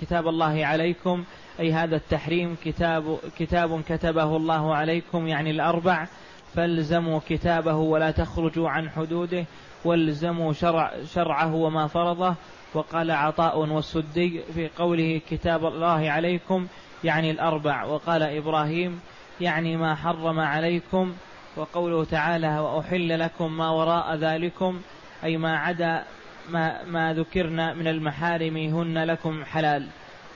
[0.01, 1.23] كتاب الله عليكم
[1.59, 6.07] أي هذا التحريم كتاب كتاب كتبه الله عليكم يعني الأربع.
[6.55, 9.45] فالزموا كتابه ولا تخرجوا عن حدوده
[9.85, 12.35] والزموا شرع شرعه وما فرضه.
[12.73, 16.67] وقال عطاء والسدي في قوله كتاب الله عليكم
[17.03, 17.83] يعني الأربع.
[17.83, 18.99] وقال إبراهيم
[19.41, 21.13] يعني ما حرم عليكم.
[21.57, 24.81] وقوله تعالى وأحل لكم ما وراء ذلكم
[25.23, 26.03] أي ما عدا
[26.49, 29.87] ما, ما ذكرنا من المحارم هن لكم حلال.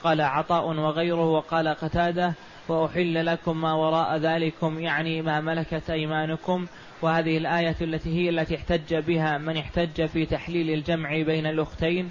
[0.04, 2.32] قال عطاء وغيره وقال قتادة
[2.68, 6.66] وأحل لكم ما وراء ذلكم يعني ما ملكت أيمانكم.
[7.02, 12.10] وهذه الآية التي هي التي احتج بها من احتج في تحليل الجمع بين الأختين.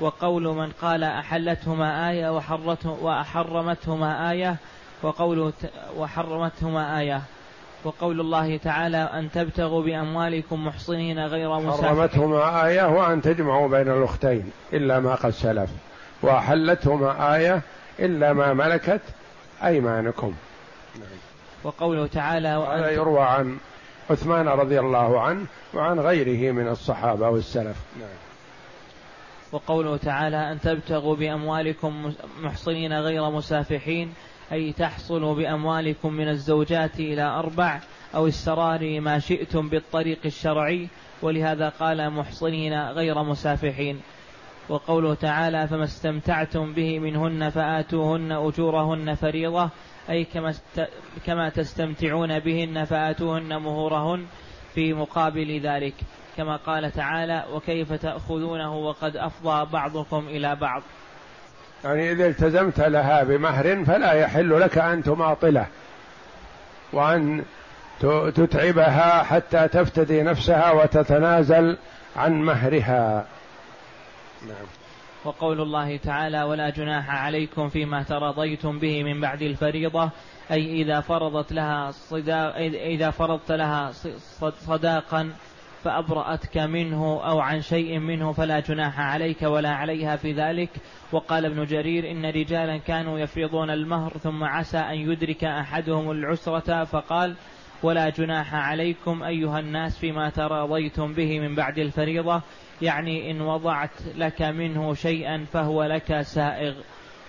[0.00, 4.56] وقول من قال أحلتهما آية وحرته وحرمتهما آية.
[5.02, 5.52] وقول
[5.96, 7.22] وحرمتهما آية.
[7.84, 14.50] وقول الله تعالى أن تبتغوا بأموالكم محصنين غير مسافحين حرمتهما آية وأن تجمعوا بين الأختين
[14.72, 15.70] إلا ما قد سلف.
[16.22, 17.62] وأحلتهما آية
[17.98, 19.00] إلا ما ملكت
[19.64, 20.34] أيمانكم.
[21.64, 23.58] وقوله تعالى هذا يروى عن
[24.10, 27.76] عثمان رضي الله عنه وعن غيره من الصحابة والسلف.
[28.00, 28.08] نعم
[29.52, 34.14] وقوله تعالى أن تبتغوا بأموالكم محصنين غير مسافحين.
[34.52, 37.80] أي تحصلوا بأموالكم من الزوجات إلى أربع
[38.14, 40.88] أو السرار ما شئتم بالطريق الشرعي
[41.22, 44.00] ولهذا قال محصنين غير مسافحين.
[44.68, 49.70] وقوله تعالى فما استمتعتم به منهن فآتوهن أجورهن فريضة
[50.10, 50.54] أي كما,
[51.26, 54.26] كما تستمتعون بهن فآتوهن مهورهن
[54.74, 55.94] في مقابل ذلك.
[56.36, 60.82] كما قال تعالى وكيف تأخذونه وقد أفضى بعضكم إلى بعض.
[61.84, 65.66] يعني إذا التزمت لها بمهر فلا يحل لك أن تماطله
[66.92, 67.44] وأن
[68.34, 71.76] تتعبها حتى تفتدي نفسها وتتنازل
[72.16, 73.26] عن مهرها.
[74.48, 74.66] نعم.
[75.24, 80.10] وقول الله تعالى ولا جناح عليكم فيما ترضيتم به من بعد الفريضة.
[80.50, 83.92] أي إذا فرضت لها صداق إذا فرضت لها
[84.66, 85.30] صداقا
[85.84, 90.70] فأبرأتك منه أو عن شيء منه فلا جناح عليك ولا عليها في ذلك.
[91.12, 97.34] وقال ابن جرير إن رجالا كانوا يفرضون المهر ثم عسى أن يدرك أحدهم العسرة فقال
[97.82, 102.42] ولا جناح عليكم أيها الناس فيما تراضيتم به من بعد الفريضة.
[102.82, 106.74] يعني إن وضعت لك منه شيئا فهو لك سائغ.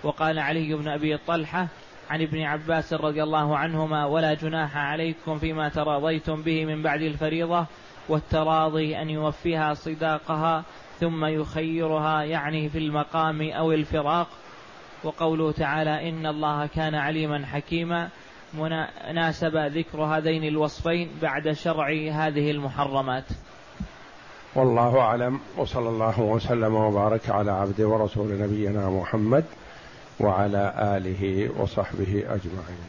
[0.04, 1.68] وقال علي بن أبي طلحة
[2.10, 7.66] عن ابن عباس رضي الله عنهما ولا جناح عليكم فيما تراضيتم به من بعد الفريضة.
[8.08, 10.64] والتراضي أن يوفيها صداقها
[11.00, 14.28] ثم يخيرها يعني في المقام أو الفراق.
[15.04, 18.08] وقوله تعالى إن الله كان عليما حكيما.
[18.54, 23.24] مناسب ذكر هذين الوصفين بعد شرع هذه المحرمات.
[24.54, 29.44] والله أعلم وصلى الله وسلم وبارك على عبد ورسول نبينا محمد
[30.20, 32.88] وعلى آله وصحبه أجمعين.